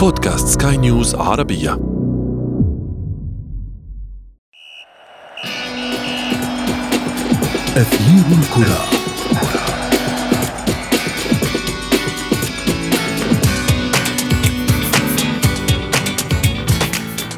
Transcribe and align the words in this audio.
بودكاست 0.00 0.62
سكاي 0.62 0.76
نيوز 0.76 1.14
عربية. 1.14 1.72
أثير 7.76 8.24
الكرة. 8.38 8.84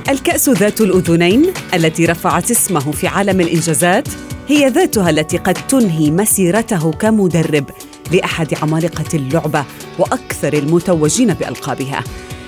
الكأس 0.08 0.48
ذات 0.48 0.80
الأذنين 0.80 1.52
التي 1.74 2.06
رفعت 2.06 2.50
اسمه 2.50 2.92
في 2.92 3.06
عالم 3.06 3.40
الإنجازات 3.40 4.08
هي 4.48 4.68
ذاتها 4.68 5.10
التي 5.10 5.38
قد 5.38 5.54
تنهي 5.68 6.10
مسيرته 6.10 6.92
كمدرب 6.92 7.64
لأحد 8.12 8.54
عمالقة 8.62 9.16
اللعبة 9.16 9.64
وأكثر 9.98 10.52
المتوجين 10.52 11.34
بألقابها. 11.34 12.04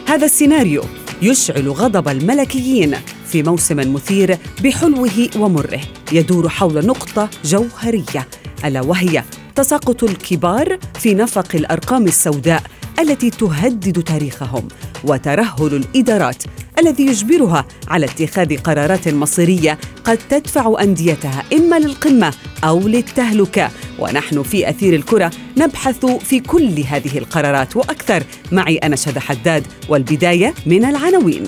هذا 0.06 0.24
السيناريو 0.26 0.82
يشعل 1.22 1.68
غضب 1.68 2.08
الملكيين 2.08 2.96
في 3.26 3.42
موسم 3.42 3.94
مثير 3.94 4.38
بحلوه 4.64 5.28
ومره 5.36 5.80
يدور 6.12 6.48
حول 6.48 6.86
نقطة 6.86 7.30
جوهرية 7.44 8.28
ألا 8.64 8.80
وهي 8.80 9.24
تساقط 9.54 10.04
الكبار 10.04 10.78
في 11.00 11.14
نفق 11.14 11.46
الأرقام 11.54 12.06
السوداء 12.06 12.62
التي 13.00 13.30
تهدد 13.30 14.02
تاريخهم 14.02 14.68
وترهل 15.04 15.74
الإدارات 15.74 16.42
الذي 16.78 17.06
يجبرها 17.06 17.66
على 17.88 18.06
اتخاذ 18.06 18.56
قرارات 18.56 19.08
مصيرية 19.08 19.78
قد 20.04 20.18
تدفع 20.30 20.76
أنديتها 20.80 21.44
إما 21.52 21.78
للقمة 21.78 22.34
أو 22.64 22.80
للتهلكة. 22.80 23.70
ونحن 23.98 24.42
في 24.42 24.68
أثير 24.68 24.94
الكرة 24.94 25.30
نبحث 25.56 26.06
في 26.06 26.40
كل 26.40 26.80
هذه 26.88 27.18
القرارات 27.18 27.76
وأكثر. 27.76 28.22
معي 28.52 28.76
أنا 28.76 28.96
حداد 29.18 29.66
والبداية 29.88 30.54
من 30.66 30.84
العناوين. 30.84 31.46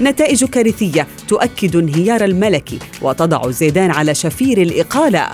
نتائج 0.00 0.44
كارثية 0.44 1.06
تؤكد 1.28 1.76
انهيار 1.76 2.24
الملكي 2.24 2.78
وتضع 3.02 3.50
زيدان 3.50 3.90
على 3.90 4.14
شفير 4.14 4.62
الإقالة. 4.62 5.28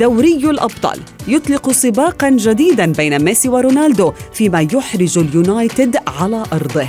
دوري 0.00 0.50
الأبطال. 0.50 1.00
يطلق 1.28 1.72
سباقا 1.72 2.30
جديدا 2.30 2.92
بين 2.92 3.24
ميسي 3.24 3.48
ورونالدو 3.48 4.12
فيما 4.32 4.68
يحرج 4.72 5.18
اليونايتد 5.18 5.96
على 6.06 6.44
أرضه. 6.52 6.88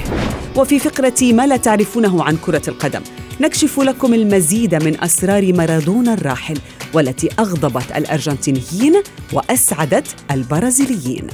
وفي 0.55 0.79
فقرة 0.79 1.33
ما 1.33 1.47
لا 1.47 1.57
تعرفونه 1.57 2.23
عن 2.23 2.37
كرة 2.37 2.61
القدم 2.67 3.01
نكشف 3.41 3.79
لكم 3.79 4.13
المزيد 4.13 4.75
من 4.75 5.03
أسرار 5.03 5.53
مارادونا 5.53 6.13
الراحل 6.13 6.57
والتي 6.93 7.29
أغضبت 7.39 7.91
الأرجنتينيين 7.95 8.93
وأسعدت 9.33 10.07
البرازيليين. 10.31 11.27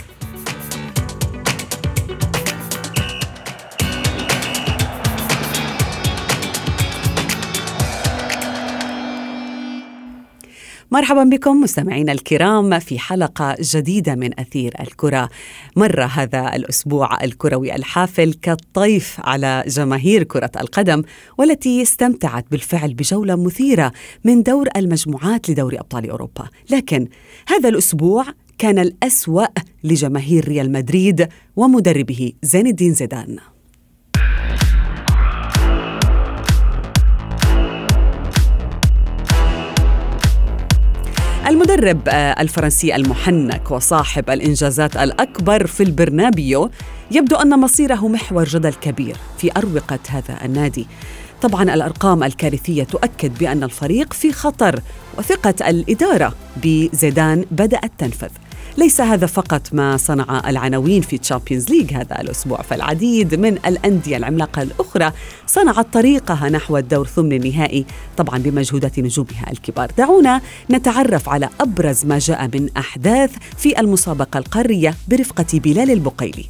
مرحبا 10.93 11.23
بكم 11.23 11.61
مستمعينا 11.61 12.11
الكرام 12.11 12.79
في 12.79 12.99
حلقة 12.99 13.55
جديدة 13.61 14.15
من 14.15 14.39
أثير 14.39 14.73
الكرة. 14.79 15.29
مر 15.75 16.03
هذا 16.03 16.55
الأسبوع 16.55 17.23
الكروي 17.23 17.75
الحافل 17.75 18.33
كالطيف 18.33 19.17
على 19.19 19.63
جماهير 19.67 20.23
كرة 20.23 20.51
القدم 20.61 21.03
والتي 21.37 21.81
استمتعت 21.81 22.45
بالفعل 22.51 22.93
بجولة 22.93 23.35
مثيرة 23.35 23.91
من 24.23 24.43
دور 24.43 24.67
المجموعات 24.75 25.49
لدوري 25.49 25.79
أبطال 25.79 26.09
أوروبا. 26.09 26.49
لكن 26.69 27.07
هذا 27.47 27.69
الأسبوع 27.69 28.25
كان 28.57 28.79
الأسوأ 28.79 29.45
لجماهير 29.83 30.47
ريال 30.47 30.71
مدريد 30.71 31.27
ومدربه 31.55 32.31
زين 32.43 32.67
الدين 32.67 32.93
زيدان. 32.93 33.37
المدرب 41.47 41.99
آه، 42.07 42.41
الفرنسي 42.41 42.95
المحنك 42.95 43.71
وصاحب 43.71 44.29
الإنجازات 44.29 44.97
الأكبر 44.97 45.67
في 45.67 45.83
البرنابيو 45.83 46.69
يبدو 47.11 47.35
أن 47.35 47.59
مصيره 47.59 48.07
محور 48.07 48.43
جدل 48.43 48.73
كبير 48.73 49.17
في 49.37 49.51
أروقة 49.57 49.99
هذا 50.09 50.45
النادي. 50.45 50.87
طبعا 51.41 51.63
الأرقام 51.63 52.23
الكارثية 52.23 52.83
تؤكد 52.83 53.37
بأن 53.37 53.63
الفريق 53.63 54.13
في 54.13 54.31
خطر 54.31 54.79
وثقة 55.17 55.69
الإدارة 55.69 56.33
بزيدان 56.63 57.45
بدأت 57.51 57.91
تنفذ. 57.97 58.29
ليس 58.77 59.01
هذا 59.01 59.27
فقط 59.27 59.73
ما 59.73 59.97
صنع 59.97 60.49
العناوين 60.49 61.01
في 61.01 61.17
Champions 61.17 61.69
League 61.69 61.93
هذا 61.93 62.21
الأسبوع 62.21 62.61
فالعديد 62.61 63.35
من 63.35 63.57
الأندية 63.65 64.17
العملاقة 64.17 64.61
الأخرى 64.61 65.11
صنعت 65.47 65.93
طريقها 65.93 66.49
نحو 66.49 66.77
الدور 66.77 67.07
ثمن 67.07 67.33
النهائي 67.33 67.85
طبعا 68.17 68.39
بمجهودات 68.39 68.99
نجومها 68.99 69.51
الكبار. 69.51 69.91
دعونا 69.97 70.41
نتعرف 70.71 71.29
على 71.29 71.49
أبرز 71.61 72.05
ما 72.05 72.19
جاء 72.19 72.49
من 72.53 72.69
أحداث 72.77 73.31
في 73.57 73.79
المسابقة 73.79 74.37
القارية 74.37 74.95
برفقة 75.07 75.59
بلال 75.59 75.91
البقيلي. 75.91 76.45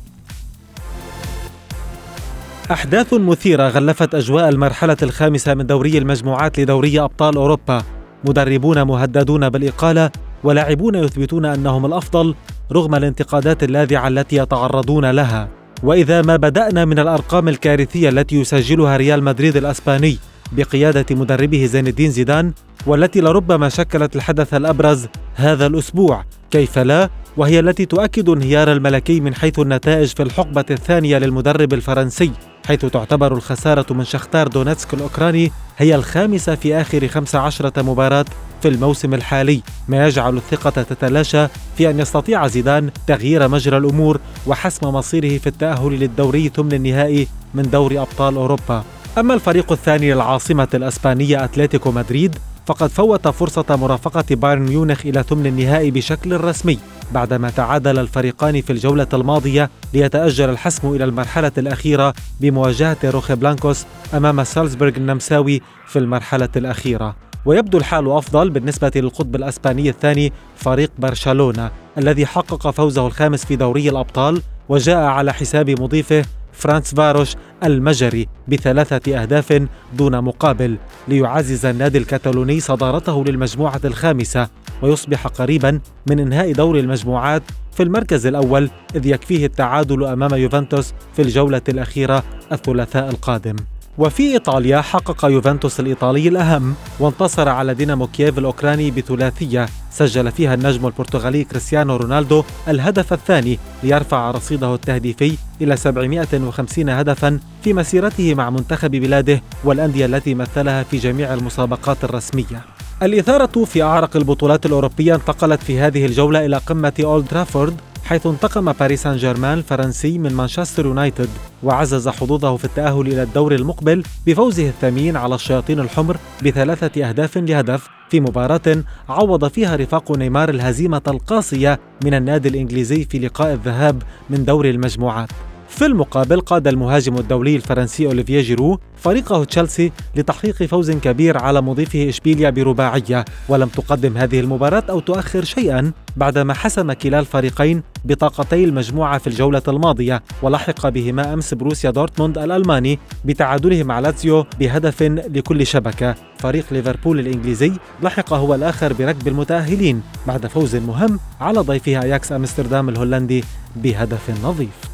أحداث 2.71 3.13
مثيرة 3.13 3.67
غلفت 3.67 4.15
أجواء 4.15 4.49
المرحلة 4.49 4.97
الخامسة 5.03 5.53
من 5.53 5.65
دوري 5.65 5.97
المجموعات 5.97 6.59
لدوري 6.59 6.99
أبطال 6.99 7.35
أوروبا. 7.35 7.83
مدربون 8.23 8.81
مهددون 8.81 9.49
بالإقالة 9.49 10.11
ولاعبون 10.43 10.95
يثبتون 10.95 11.45
أنهم 11.45 11.85
الأفضل 11.85 12.35
رغم 12.71 12.95
الانتقادات 12.95 13.63
اللاذعة 13.63 14.07
التي 14.07 14.35
يتعرضون 14.35 15.11
لها. 15.11 15.49
وإذا 15.83 16.21
ما 16.21 16.35
بدأنا 16.35 16.85
من 16.85 16.99
الأرقام 16.99 17.47
الكارثية 17.49 18.09
التي 18.09 18.35
يسجلها 18.35 18.97
ريال 18.97 19.23
مدريد 19.23 19.57
الأسباني 19.57 20.17
بقيادة 20.51 21.05
مدربه 21.15 21.65
زين 21.65 21.87
الدين 21.87 22.11
زيدان 22.11 22.53
والتي 22.87 23.21
لربما 23.21 23.69
شكلت 23.69 24.15
الحدث 24.15 24.53
الأبرز 24.53 25.07
هذا 25.35 25.65
الأسبوع 25.65 26.25
كيف 26.51 26.79
لا؟ 26.79 27.09
وهي 27.37 27.59
التي 27.59 27.85
تؤكد 27.85 28.29
انهيار 28.29 28.71
الملكي 28.71 29.19
من 29.19 29.35
حيث 29.35 29.59
النتائج 29.59 30.07
في 30.07 30.23
الحقبة 30.23 30.65
الثانية 30.71 31.17
للمدرب 31.17 31.73
الفرنسي. 31.73 32.31
حيث 32.67 32.85
تعتبر 32.85 33.33
الخسارة 33.33 33.93
من 33.93 34.03
شختار 34.03 34.47
دونتسك 34.47 34.93
الأوكراني 34.93 35.51
هي 35.77 35.95
الخامسة 35.95 36.55
في 36.55 36.75
آخر 36.75 37.07
15 37.07 37.71
مباراة 37.77 38.25
في 38.61 38.67
الموسم 38.67 39.13
الحالي. 39.13 39.61
ما 39.87 40.07
يجعل 40.07 40.37
الثقة 40.37 40.83
تتلاشى 40.83 41.47
في 41.77 41.89
أن 41.89 41.99
يستطيع 41.99 42.47
زيدان 42.47 42.89
تغيير 43.07 43.47
مجرى 43.47 43.77
الأمور 43.77 44.19
وحسم 44.47 44.87
مصيره 44.87 45.37
في 45.37 45.47
التأهل 45.47 45.91
للدوري 45.91 46.51
ثمن 46.55 46.73
النهائي 46.73 47.27
من 47.53 47.69
دوري 47.69 47.99
أبطال 47.99 48.35
أوروبا. 48.35 48.83
أما 49.17 49.33
الفريق 49.33 49.71
الثاني 49.71 50.13
للعاصمة 50.13 50.67
الأسبانية 50.73 51.43
أتلتيكو 51.43 51.91
مدريد 51.91 52.35
فقد 52.65 52.89
فوت 52.89 53.27
فرصة 53.27 53.65
مرافقة 53.69 54.35
بايرن 54.35 54.61
ميونخ 54.61 55.05
إلى 55.05 55.23
ثمن 55.23 55.47
النهائي 55.47 55.91
بشكل 55.91 56.41
رسمي. 56.41 56.79
بعدما 57.13 57.49
تعادل 57.49 57.99
الفريقان 57.99 58.61
في 58.61 58.73
الجولة 58.73 59.07
الماضية 59.13 59.69
ليتأجل 59.93 60.49
الحسم 60.49 60.87
إلى 60.91 61.03
المرحلة 61.03 61.51
الأخيرة 61.57 62.13
بمواجهة 62.41 62.97
روخي 63.03 63.35
بلانكوس 63.35 63.85
أمام 64.13 64.43
سالزبورغ 64.43 64.93
النمساوي 64.97 65.61
في 65.87 65.99
المرحلة 65.99 66.49
الأخيرة. 66.55 67.15
ويبدو 67.45 67.77
الحال 67.77 68.11
أفضل 68.11 68.49
بالنسبة 68.49 68.91
للقطب 68.95 69.35
الأسباني 69.35 69.89
الثاني 69.89 70.33
فريق 70.55 70.91
برشلونة 70.99 71.71
الذي 71.97 72.25
حقق 72.25 72.69
فوزه 72.69 73.07
الخامس 73.07 73.45
في 73.45 73.55
دوري 73.55 73.89
الأبطال 73.89 74.41
وجاء 74.69 74.97
على 74.97 75.33
حساب 75.33 75.69
مضيفه 75.69 76.25
فرانس 76.53 76.95
فاروش 76.95 77.35
المجري 77.63 78.27
بثلاثة 78.47 79.21
أهداف 79.21 79.67
دون 79.93 80.21
مقابل 80.21 80.77
ليعزز 81.07 81.65
النادي 81.65 81.97
الكتالوني 81.97 82.59
صدارته 82.59 83.23
للمجموعة 83.23 83.81
الخامسة 83.85 84.47
ويصبح 84.81 85.27
قريبا 85.27 85.79
من 86.09 86.19
إنهاء 86.19 86.51
دور 86.51 86.79
المجموعات 86.79 87.43
في 87.71 87.83
المركز 87.83 88.25
الأول 88.25 88.69
إذ 88.95 89.05
يكفيه 89.05 89.45
التعادل 89.45 90.03
أمام 90.03 90.33
يوفنتوس 90.33 90.93
في 91.15 91.21
الجولة 91.21 91.61
الأخيرة 91.69 92.23
الثلاثاء 92.51 93.09
القادم. 93.09 93.55
وفي 93.97 94.33
إيطاليا 94.33 94.81
حقق 94.81 95.25
يوفنتوس 95.25 95.79
الإيطالي 95.79 96.27
الأهم 96.27 96.75
وانتصر 96.99 97.49
على 97.49 97.73
دينامو 97.73 98.07
كييف 98.07 98.37
الأوكراني 98.37 98.91
بثلاثية. 98.91 99.65
سجل 99.91 100.31
فيها 100.31 100.53
النجم 100.53 100.85
البرتغالي 100.85 101.43
كريستيانو 101.43 101.95
رونالدو 101.95 102.43
الهدف 102.67 103.13
الثاني 103.13 103.59
ليرفع 103.83 104.31
رصيده 104.31 104.75
التهديفي 104.75 105.37
إلى 105.61 105.77
750 105.77 106.89
هدفا 106.89 107.39
في 107.63 107.73
مسيرته 107.73 108.33
مع 108.33 108.49
منتخب 108.49 108.91
بلاده 108.91 109.41
والأندية 109.63 110.05
التي 110.05 110.35
مثلها 110.35 110.83
في 110.83 110.97
جميع 110.97 111.33
المسابقات 111.33 112.03
الرسمية. 112.03 112.65
الإثارة 113.03 113.65
في 113.65 113.83
أعرق 113.83 114.15
البطولات 114.15 114.65
الأوروبية 114.65 115.15
انتقلت 115.15 115.63
في 115.63 115.79
هذه 115.79 116.05
الجولة 116.05 116.45
إلى 116.45 116.57
قمة 116.57 116.93
أولد 117.03 117.27
ترافورد 117.27 117.75
حيث 118.13 118.27
انتقم 118.27 118.71
باريس 118.71 119.03
سان 119.03 119.17
جيرمان 119.17 119.57
الفرنسي 119.57 120.17
من 120.17 120.33
مانشستر 120.33 120.85
يونايتد 120.85 121.29
وعزز 121.63 122.07
حظوظه 122.07 122.57
في 122.57 122.65
التأهل 122.65 123.07
إلى 123.07 123.23
الدور 123.23 123.55
المقبل 123.55 124.03
بفوزه 124.27 124.67
الثمين 124.67 125.17
على 125.17 125.35
الشياطين 125.35 125.79
الحمر 125.79 126.17
بثلاثة 126.45 127.09
أهداف 127.09 127.37
لهدف 127.37 127.87
في 128.09 128.19
مباراة 128.19 128.83
عوض 129.09 129.47
فيها 129.47 129.75
رفاق 129.75 130.17
نيمار 130.17 130.49
الهزيمة 130.49 131.01
القاسية 131.07 131.79
من 132.05 132.13
النادي 132.13 132.49
الإنجليزي 132.49 133.05
في 133.05 133.19
لقاء 133.19 133.53
الذهاب 133.53 134.03
من 134.29 134.45
دور 134.45 134.69
المجموعات. 134.69 135.29
في 135.73 135.85
المقابل 135.85 136.41
قاد 136.41 136.67
المهاجم 136.67 137.17
الدولي 137.17 137.55
الفرنسي 137.55 138.07
أوليفيه 138.07 138.41
جيرو 138.41 138.79
فريقه 138.97 139.43
تشيلسي 139.43 139.91
لتحقيق 140.15 140.63
فوز 140.63 140.91
كبير 140.91 141.37
على 141.37 141.61
مضيفه 141.61 142.09
إشبيليا 142.09 142.49
برباعية 142.49 143.25
ولم 143.49 143.67
تقدم 143.67 144.17
هذه 144.17 144.39
المباراة 144.39 144.83
أو 144.89 144.99
تؤخر 144.99 145.43
شيئا 145.43 145.91
بعدما 146.17 146.53
حسم 146.53 146.93
كلا 146.93 147.19
الفريقين 147.19 147.83
بطاقتي 148.05 148.63
المجموعة 148.63 149.17
في 149.17 149.27
الجولة 149.27 149.61
الماضية 149.67 150.23
ولحق 150.41 150.87
بهما 150.87 151.33
أمس 151.33 151.53
بروسيا 151.53 151.91
دورتموند 151.91 152.37
الألماني 152.37 152.99
بتعادله 153.25 153.83
مع 153.83 153.99
لاتسيو 153.99 154.45
بهدف 154.59 155.03
لكل 155.03 155.67
شبكة. 155.67 156.15
فريق 156.39 156.65
ليفربول 156.71 157.19
الإنجليزي 157.19 157.73
لحق 158.03 158.33
هو 158.33 158.55
الآخر 158.55 158.93
بركب 158.93 159.27
المتأهلين 159.27 160.01
بعد 160.27 160.47
فوز 160.47 160.75
مهم 160.75 161.19
على 161.41 161.59
ضيفه 161.59 162.01
أياكس 162.01 162.31
أمستردام 162.31 162.89
الهولندي 162.89 163.43
بهدف 163.75 164.45
نظيف. 164.45 164.93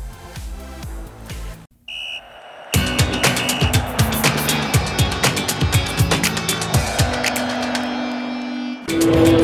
بكم 8.90 9.34
من 9.34 9.39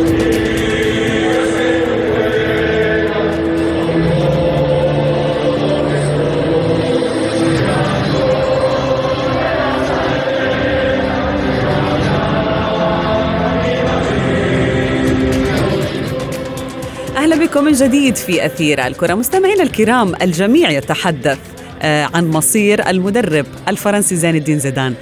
جديد 17.75 18.15
في 18.15 18.45
أثير 18.45 18.87
الكرة. 18.87 19.13
مستمعينا 19.13 19.63
الكرام 19.63 20.15
الجميع 20.21 20.69
يتحدث 20.69 21.39
آه، 21.81 22.09
عن 22.13 22.27
مصير 22.27 22.89
المدرب 22.89 23.45
الفرنسي 23.67 24.15
زين 24.15 24.35
الدين 24.35 24.59
زيدان. 24.59 24.93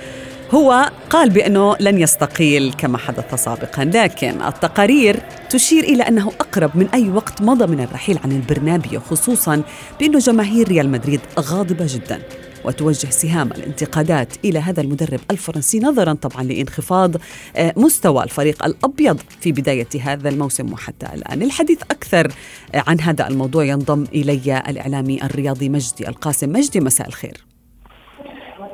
هو 0.52 0.90
قال 1.10 1.30
بأنه 1.30 1.75
لن 1.80 2.02
يستقيل 2.02 2.74
كما 2.78 2.98
حدث 2.98 3.36
سابقا 3.36 3.86
لكن 3.86 4.42
التقارير 4.42 5.20
تشير 5.50 5.84
إلى 5.84 6.04
أنه 6.04 6.28
أقرب 6.28 6.78
من 6.78 6.88
أي 6.94 7.10
وقت 7.10 7.42
مضى 7.42 7.68
من 7.68 7.84
الرحيل 7.84 8.20
عن 8.24 8.31
البرنابيو 8.31 9.00
خصوصا 9.00 9.62
بأنه 10.00 10.20
جماهير 10.20 10.68
ريال 10.68 10.90
مدريد 10.90 11.20
غاضبة 11.40 11.86
جدا. 11.90 12.20
وتوجه 12.65 13.07
سهام 13.10 13.51
الانتقادات 13.51 14.45
إلى 14.45 14.60
هذا 14.60 14.81
المدرب 14.81 15.19
الفرنسي 15.31 15.80
نظرا 15.80 16.13
طبعا 16.13 16.44
لانخفاض 16.44 17.15
آه، 17.56 17.74
مستوى 17.77 18.24
الفريق 18.24 18.65
الأبيض 18.65 19.18
في 19.18 19.51
بداية 19.51 19.88
هذا 20.01 20.30
الموسم 20.30 20.74
وحتى 20.74 21.06
الآن. 21.13 21.42
الحديث 21.42 21.81
أكثر 21.81 22.27
آه، 22.75 22.83
عن 22.88 23.00
هذا 23.00 23.27
الموضوع 23.27 23.63
ينضم 23.63 24.04
إلي 24.04 24.63
الإعلامي 24.69 25.24
الرياضي 25.24 25.69
مجدي 25.69 26.07
القاسم. 26.07 26.50
مجدي 26.50 26.80
مساء 26.80 27.07
الخير. 27.07 27.45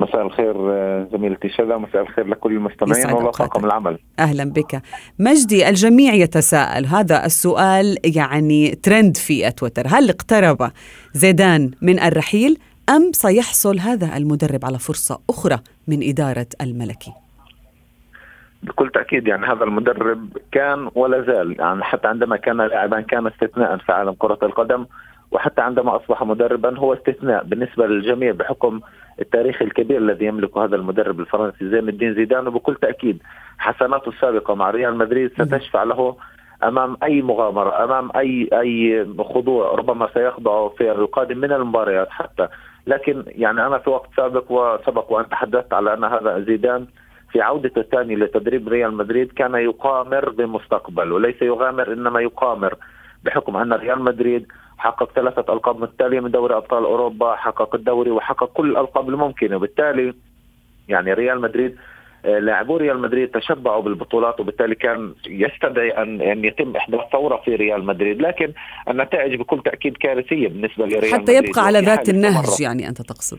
مساء 0.00 0.22
الخير 0.22 0.54
آه، 0.72 1.08
زميلتي 1.12 1.48
شذا 1.48 1.76
مساء 1.76 2.02
الخير 2.02 2.26
لكل 2.26 2.52
المستمعين 2.52 3.30
طاقم 3.30 3.64
العمل 3.64 3.98
أهلا 4.18 4.44
بك. 4.44 4.82
مجدي 5.18 5.68
الجميع 5.68 6.14
يتساءل 6.14 6.86
هذا 6.86 7.26
السؤال 7.26 7.96
يعني 8.04 8.74
ترند 8.74 9.16
في 9.16 9.50
تويتر. 9.50 9.86
هل 9.86 10.10
اقترب 10.10 10.70
زيدان 11.14 11.70
من 11.82 12.00
الرحيل؟ 12.00 12.58
أم 12.90 13.12
سيحصل 13.12 13.78
هذا 13.78 14.16
المدرب 14.16 14.64
على 14.64 14.78
فرصة 14.78 15.20
أخرى 15.30 15.58
من 15.88 15.98
إدارة 16.02 16.46
الملكي؟ 16.60 17.12
بكل 18.62 18.90
تأكيد 18.90 19.28
يعني 19.28 19.46
هذا 19.46 19.64
المدرب 19.64 20.38
كان 20.52 20.90
ولا 20.94 21.22
زال 21.22 21.60
يعني 21.60 21.84
حتى 21.84 22.08
عندما 22.08 22.36
كان 22.36 22.56
لاعبا 22.56 23.00
كان 23.00 23.26
استثناء 23.26 23.76
في 23.76 23.92
عالم 23.92 24.12
كرة 24.12 24.38
القدم 24.42 24.86
وحتى 25.30 25.60
عندما 25.60 25.96
أصبح 25.96 26.22
مدربا 26.22 26.78
هو 26.78 26.94
استثناء 26.94 27.44
بالنسبة 27.44 27.86
للجميع 27.86 28.32
بحكم 28.32 28.80
التاريخ 29.20 29.62
الكبير 29.62 29.98
الذي 29.98 30.24
يملكه 30.24 30.64
هذا 30.64 30.76
المدرب 30.76 31.20
الفرنسي 31.20 31.70
زين 31.70 31.88
الدين 31.88 32.14
زيدان 32.14 32.46
وبكل 32.46 32.74
تأكيد 32.74 33.22
حسناته 33.58 34.08
السابقة 34.08 34.54
مع 34.54 34.70
ريال 34.70 34.96
مدريد 34.96 35.32
ستشفع 35.32 35.82
له 35.82 36.16
أمام 36.62 36.96
أي 37.02 37.22
مغامرة 37.22 37.84
أمام 37.84 38.10
أي 38.16 38.48
أي 38.52 39.06
خضوع 39.18 39.74
ربما 39.74 40.08
سيخضع 40.14 40.68
في 40.68 40.92
القادم 40.92 41.38
من 41.38 41.52
المباريات 41.52 42.10
حتى 42.10 42.48
لكن 42.86 43.24
يعني 43.26 43.66
أنا 43.66 43.78
في 43.78 43.90
وقت 43.90 44.08
سابق 44.16 44.44
وسبق 44.52 45.12
وأن 45.12 45.28
تحدثت 45.28 45.72
على 45.72 45.94
أن 45.94 46.04
هذا 46.04 46.40
زيدان 46.40 46.86
في 47.32 47.40
عودته 47.40 47.80
الثانية 47.80 48.16
لتدريب 48.16 48.68
ريال 48.68 48.94
مدريد 48.94 49.32
كان 49.32 49.54
يقامر 49.54 50.30
بمستقبل 50.30 51.12
وليس 51.12 51.42
يغامر 51.42 51.92
إنما 51.92 52.20
يقامر 52.20 52.74
بحكم 53.24 53.56
أن 53.56 53.72
ريال 53.72 54.02
مدريد 54.02 54.46
حقق 54.78 55.12
ثلاثة 55.12 55.52
ألقاب 55.52 55.80
متتاليه 55.80 56.20
من 56.20 56.30
دوري 56.30 56.56
أبطال 56.56 56.84
أوروبا 56.84 57.36
حقق 57.36 57.74
الدوري 57.74 58.10
وحقق 58.10 58.52
كل 58.52 58.70
الألقاب 58.70 59.08
الممكنة 59.08 59.56
وبالتالي 59.56 60.14
يعني 60.88 61.12
ريال 61.12 61.40
مدريد 61.40 61.76
لاعبو 62.24 62.76
ريال 62.76 62.98
مدريد 62.98 63.28
تشبعوا 63.28 63.82
بالبطولات 63.82 64.40
وبالتالي 64.40 64.74
كان 64.74 65.14
يستدعي 65.26 65.90
ان 65.90 66.20
أن 66.20 66.44
يتم 66.44 66.76
احداث 66.76 67.00
ثوره 67.12 67.36
في 67.44 67.54
ريال 67.54 67.84
مدريد. 67.84 68.22
لكن 68.22 68.52
النتائج 68.88 69.34
بكل 69.34 69.62
تأكيد 69.62 69.96
كارثية 69.96 70.48
بالنسبة 70.48 70.86
لريال 70.86 71.04
حتى 71.04 71.22
مدريد. 71.22 71.38
حتى 71.38 71.48
يبقى 71.48 71.66
على 71.66 71.80
ذات 71.80 72.08
النهج 72.08 72.60
يعني 72.60 72.88
أنت 72.88 73.02
تقصد. 73.02 73.38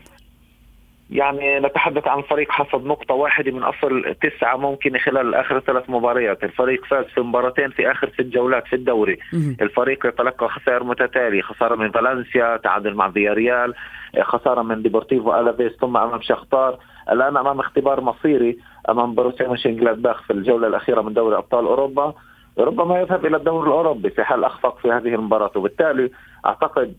يعني 1.10 1.60
نتحدث 1.60 2.08
عن 2.08 2.22
فريق 2.22 2.50
حصد 2.50 2.84
نقطة 2.84 3.14
واحدة 3.14 3.52
من 3.52 3.62
أصل 3.62 4.14
تسعة 4.22 4.56
ممكن 4.56 4.98
خلال 4.98 5.34
آخر 5.34 5.60
ثلاث 5.60 5.90
مباريات. 5.90 6.44
الفريق 6.44 6.84
فاز 6.84 7.04
في 7.04 7.20
مباراتين 7.20 7.70
في 7.70 7.90
آخر 7.90 8.10
ست 8.14 8.20
جولات 8.20 8.66
في 8.66 8.76
الدوري. 8.76 9.18
الفريق 9.60 10.06
يتلقى 10.06 10.48
خسائر 10.48 10.84
متتالية. 10.84 11.42
خسارة 11.42 11.74
من 11.74 11.90
فالنسيا 11.90 12.56
تعادل 12.56 12.94
مع 12.94 13.10
فياريال. 13.10 13.74
خسارة 14.22 14.62
من 14.62 14.82
ديبورتيفو 14.82 15.34
ألافيس 15.40 15.72
ثم 15.80 15.96
أمام 15.96 16.22
شختار. 16.22 16.78
الآن 17.12 17.36
أمام 17.36 17.60
اختبار 17.60 18.00
مصيري. 18.00 18.58
أمام 18.88 19.14
بروسيا 19.14 19.48
مونشنجلادباخ 19.48 20.22
في 20.22 20.32
الجولة 20.32 20.68
الأخيرة 20.68 21.02
من 21.02 21.14
دوري 21.14 21.36
أبطال 21.36 21.66
أوروبا. 21.66 22.14
ربما 22.58 23.00
يذهب 23.00 23.26
إلى 23.26 23.36
الدوري 23.36 23.68
الأوروبي 23.68 24.10
في 24.10 24.24
حال 24.24 24.44
أخفق 24.44 24.78
في 24.78 24.88
هذه 24.88 25.14
المباراة 25.14 25.50
وبالتالي 25.56 26.10
أعتقد 26.46 26.94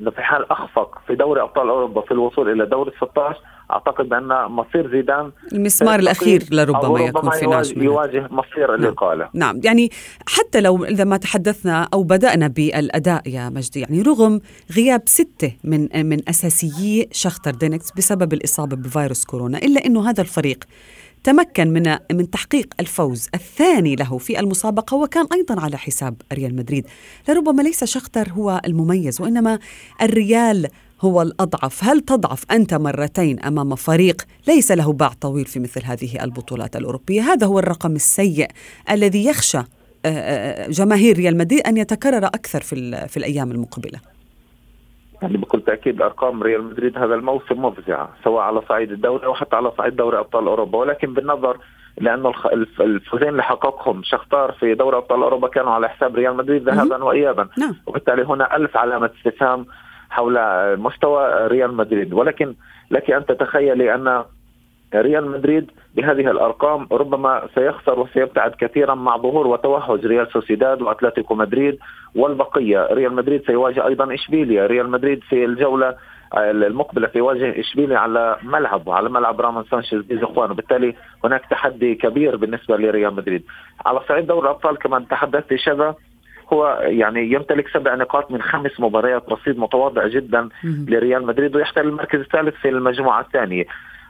إنه 0.00 0.10
في 0.10 0.22
حال 0.22 0.52
أخفق 0.52 0.98
في 1.06 1.14
دوري 1.14 1.42
أبطال 1.42 1.68
أوروبا 1.68 2.00
في 2.00 2.10
الوصول 2.10 2.50
إلى 2.52 2.66
دور 2.66 2.92
16 2.96 3.40
أعتقد 3.70 4.08
بأن 4.08 4.44
مصير 4.48 4.90
زيدان 4.90 5.32
المسمار 5.52 5.98
الأخير 5.98 6.42
لربما 6.52 7.00
يكون 7.00 7.30
في 7.30 7.44
يواجه, 7.44 7.82
يواجه 7.82 8.28
مصير 8.30 8.74
الإقالة. 8.74 9.28
نعم. 9.34 9.54
نعم 9.54 9.60
يعني 9.64 9.90
حتى 10.28 10.60
لو 10.60 10.84
إذا 10.84 11.04
ما 11.04 11.16
تحدثنا 11.16 11.88
أو 11.94 12.02
بدأنا 12.02 12.48
بالأداء 12.48 13.28
يا 13.28 13.48
مجدي 13.48 13.80
يعني 13.80 14.02
رغم 14.02 14.40
غياب 14.76 15.02
ستة 15.06 15.52
من 15.64 16.06
من 16.06 16.28
أساسيي 16.28 17.08
شختر 17.12 17.50
دينكس 17.50 17.92
بسبب 17.92 18.32
الإصابة 18.32 18.76
بفيروس 18.76 19.24
كورونا 19.24 19.58
إلا 19.58 19.86
إنه 19.86 20.10
هذا 20.10 20.20
الفريق 20.20 20.64
تمكن 21.24 21.68
من 21.68 21.96
من 22.12 22.30
تحقيق 22.30 22.74
الفوز 22.80 23.28
الثاني 23.34 23.96
له 23.96 24.18
في 24.18 24.40
المسابقة 24.40 24.96
وكان 24.96 25.26
أيضا 25.32 25.60
على 25.60 25.78
حساب 25.78 26.22
ريال 26.32 26.56
مدريد. 26.56 26.86
لربما 27.28 27.62
ليس 27.62 27.84
شختر 27.84 28.28
هو 28.30 28.60
المميز 28.66 29.20
وإنما 29.20 29.58
الريال 30.02 30.68
هو 31.00 31.22
الأضعف. 31.22 31.84
هل 31.84 32.00
تضعف 32.00 32.44
أنت 32.50 32.74
مرتين 32.74 33.40
أمام 33.40 33.74
فريق 33.74 34.22
ليس 34.48 34.72
له 34.72 34.92
باع 34.92 35.12
طويل 35.20 35.44
في 35.44 35.60
مثل 35.60 35.84
هذه 35.84 36.24
البطولات 36.24 36.76
الأوروبية؟ 36.76 37.22
هذا 37.22 37.46
هو 37.46 37.58
الرقم 37.58 37.96
السيء 37.96 38.48
الذي 38.90 39.24
يخشى 39.24 39.58
آه، 39.58 39.64
آه، 40.06 40.68
جماهير 40.68 41.16
ريال 41.16 41.36
مدريد 41.36 41.60
أن 41.60 41.76
يتكرر 41.76 42.26
أكثر 42.26 42.60
في, 42.60 43.08
في 43.08 43.16
الأيام 43.16 43.50
المقبلة. 43.50 44.13
يعني 45.24 45.36
بكل 45.36 45.60
تأكيد 45.60 46.02
ارقام 46.02 46.42
ريال 46.42 46.64
مدريد 46.64 46.98
هذا 46.98 47.14
الموسم 47.14 47.64
مفزعة 47.64 48.08
سواء 48.24 48.42
على 48.42 48.62
صعيد 48.68 48.92
الدوري 48.92 49.26
أو 49.26 49.34
حتى 49.34 49.56
على 49.56 49.72
صعيد 49.78 49.96
دوري 49.96 50.18
أبطال 50.18 50.46
أوروبا. 50.46 50.78
ولكن 50.78 51.14
بالنظر 51.14 51.56
لأنه 51.98 52.32
الفوزين 52.80 53.28
اللي 53.28 53.42
حققهم 53.42 54.02
شختار 54.04 54.52
في 54.52 54.74
دوري 54.74 54.96
أبطال 54.96 55.22
أوروبا 55.22 55.48
كانوا 55.48 55.72
على 55.72 55.88
حساب 55.88 56.16
ريال 56.16 56.36
مدريد 56.36 56.68
ذهابا 56.68 57.04
وايابا. 57.04 57.48
نعم. 57.58 57.74
وبالتالي 57.86 58.22
هنا 58.22 58.56
ألف 58.56 58.76
علامة 58.76 59.10
استفهام 59.18 59.66
حول 60.10 60.38
مستوى 60.78 61.46
ريال 61.46 61.74
مدريد. 61.74 62.12
ولكن 62.12 62.54
لك 62.90 63.10
أن 63.10 63.26
تتخيلي 63.26 63.94
أن 63.94 64.24
ريال 64.94 65.30
مدريد 65.30 65.70
بهذه 65.94 66.30
الأرقام 66.30 66.88
ربما 66.92 67.48
سيخسر 67.54 68.00
وسيبتعد 68.00 68.54
كثيرا 68.58 68.94
مع 68.94 69.16
ظهور 69.16 69.46
وتوهج 69.46 70.06
ريال 70.06 70.32
سوسيداد 70.32 70.82
وأتلتيكو 70.82 71.34
مدريد 71.34 71.78
والبقية، 72.14 72.88
ريال 72.92 73.12
مدريد 73.14 73.46
سيواجه 73.46 73.86
أيضا 73.86 74.14
إشبيليا، 74.14 74.66
ريال 74.66 74.90
مدريد 74.90 75.22
في 75.22 75.44
الجولة 75.44 75.94
المقبلة 76.36 77.08
سيواجه 77.12 77.60
إشبيليا 77.60 77.98
على 77.98 78.36
ملعب 78.42 78.90
على 78.90 79.08
ملعب 79.08 79.40
رامون 79.40 79.64
سانشيز 79.64 80.02
بيزخوان 80.02 80.50
وبالتالي 80.50 80.94
هناك 81.24 81.46
تحدي 81.50 81.94
كبير 81.94 82.36
بالنسبة 82.36 82.76
لريال 82.76 83.14
مدريد. 83.14 83.44
على 83.86 84.00
صعيد 84.08 84.26
دوري 84.26 84.46
الأبطال 84.46 84.78
كما 84.78 85.04
تحدثت 85.10 85.54
شذا 85.54 85.94
هو 86.52 86.78
يعني 86.82 87.32
يمتلك 87.32 87.68
سبع 87.68 87.94
نقاط 87.94 88.30
من 88.30 88.42
خمس 88.42 88.80
مباريات 88.80 89.28
رصيد 89.28 89.58
متواضع 89.58 90.06
جدا 90.06 90.48
لريال 90.64 91.26
مدريد 91.26 91.56
ويحتل 91.56 91.80
المركز 91.80 92.20
الثالث 92.20 92.54
في 92.54 92.68
المجموعة 92.68 93.20
الثانية. 93.20 93.64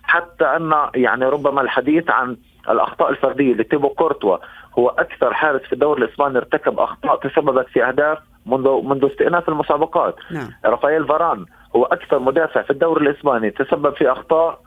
حتى 0.06 0.44
أن 0.44 0.72
يعني 0.94 1.24
ربما 1.24 1.60
الحديث 1.60 2.10
عن 2.10 2.36
الأخطاء 2.70 3.10
الفردية 3.10 3.54
لتيبو 3.54 3.88
كورتوا 3.88 4.36
هو 4.78 4.88
أكثر 4.88 5.34
حارس 5.34 5.62
في 5.62 5.72
الدوري 5.72 6.04
الإسباني 6.04 6.38
ارتكب 6.38 6.78
أخطاء 6.78 7.16
تسببت 7.16 7.68
في 7.68 7.84
أهداف 7.84 8.18
منذ 8.46 8.82
منذ 8.82 9.10
استئناف 9.12 9.48
المسابقات 9.48 10.16
نعم. 10.30 10.48
رافائيل 10.64 11.06
فاران 11.06 11.46
هو 11.76 11.84
أكثر 11.84 12.18
مدافع 12.18 12.62
في 12.62 12.70
الدوري 12.70 13.06
الإسباني 13.06 13.50
تسبب 13.50 13.94
في 13.94 14.12
أخطاء 14.12 14.60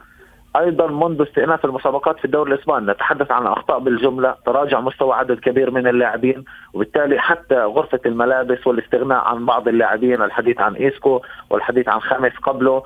أيضا 0.55 0.87
منذ 0.87 1.21
استئناف 1.21 1.65
المسابقات 1.65 2.19
في 2.19 2.25
الدوري 2.25 2.53
الإسباني 2.53 2.91
نتحدث 2.91 3.31
عن 3.31 3.47
أخطاء 3.47 3.79
بالجملة 3.79 4.35
تراجع 4.45 4.79
مستوى 4.79 5.13
عدد 5.13 5.39
كبير 5.39 5.71
من 5.71 5.87
اللاعبين 5.87 6.43
وبالتالي 6.73 7.19
حتى 7.19 7.55
غرفة 7.55 7.99
الملابس 8.05 8.67
والاستغناء 8.67 9.17
عن 9.17 9.45
بعض 9.45 9.67
اللاعبين 9.67 10.21
الحديث 10.21 10.61
عن 10.61 10.75
إيسكو 10.75 11.21
والحديث 11.49 11.89
عن 11.89 11.99
خامس 11.99 12.31
قبله 12.43 12.83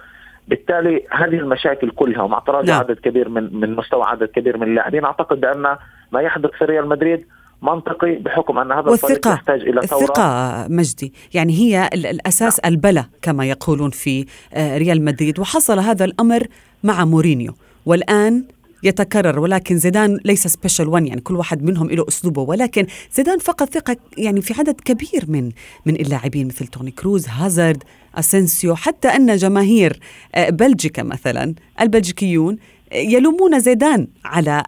بالتالي 0.48 1.04
هذه 1.12 1.36
المشاكل 1.36 1.90
كلها 1.90 2.22
ومع 2.22 2.40
تراجع 2.40 2.74
نعم. 2.74 2.80
عدد 2.80 3.00
كبير 3.00 3.30
من 3.30 3.60
من 3.60 3.76
مستوى 3.76 4.04
عدد 4.04 4.28
كبير 4.28 4.58
من 4.58 4.64
اللاعبين 4.64 5.06
أعتقد 5.06 5.40
بان 5.42 5.78
ما 6.12 6.22
يحدث 6.22 6.50
في 6.50 6.66
ريال 6.66 6.88
مدريد 6.90 7.26
منطقي 7.62 8.16
بحكم 8.16 8.60
أن 8.60 8.72
هذا 8.72 8.92
الفريق 8.92 9.28
يحتاج 9.28 9.62
إلى 9.62 9.82
ثورة 9.82 10.02
الثقة 10.02 10.68
مجدي 10.70 11.14
يعني 11.34 11.54
هي 11.54 11.90
الأساس 11.94 12.60
نعم. 12.64 12.74
البلة 12.74 13.06
كما 13.22 13.46
يقولون 13.46 13.90
في 13.90 14.26
آه، 14.54 14.78
ريال 14.78 15.06
مدريد 15.06 15.40
وحصل 15.40 15.80
هذا 15.80 16.06
الأمر 16.06 16.44
مع 16.84 17.06
مورينيو 17.06 17.54
والآن 17.86 18.44
يتكرر 18.84 19.40
ولكن 19.40 19.78
زيدان 19.78 20.20
ليس 20.26 20.48
special 20.48 20.88
one 20.88 21.08
يعني 21.08 21.22
كل 21.22 21.36
واحد 21.36 21.64
منهم 21.64 21.90
له 21.90 22.06
أسلوبه. 22.08 22.42
ولكن 22.42 22.86
زيدان 23.12 23.38
فقد 23.38 23.70
ثقة 23.70 23.98
يعني 24.18 24.42
في 24.42 24.54
عدد 24.60 24.82
كبير 24.82 25.24
من 25.28 25.52
من 25.86 25.96
اللاعبين 25.96 26.48
مثل 26.48 26.68
توني 26.68 26.92
كروز 26.92 27.28
هازارد 27.28 27.84
اسنسيو 28.16 28.76
حتى 28.76 29.08
أن 29.08 29.36
جماهير 29.36 30.00
آه، 30.36 30.50
بلجيكا 30.50 31.04
مثلا 31.04 31.56
البلجيكيون 31.82 32.58
يلومون 32.94 33.60
زيدان 33.60 34.08
على 34.26 34.64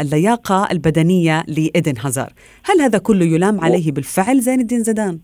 اللياقة 0.00 0.68
البدنية 0.72 1.44
لإيدن 1.48 1.94
هازار 1.98 2.32
هل 2.64 2.80
هذا 2.80 2.98
كله 2.98 3.24
يلام 3.24 3.60
عليه 3.60 3.92
بالفعل 3.92 4.40
زين 4.40 4.60
الدين 4.60 4.82
زيدان؟ 4.82 5.18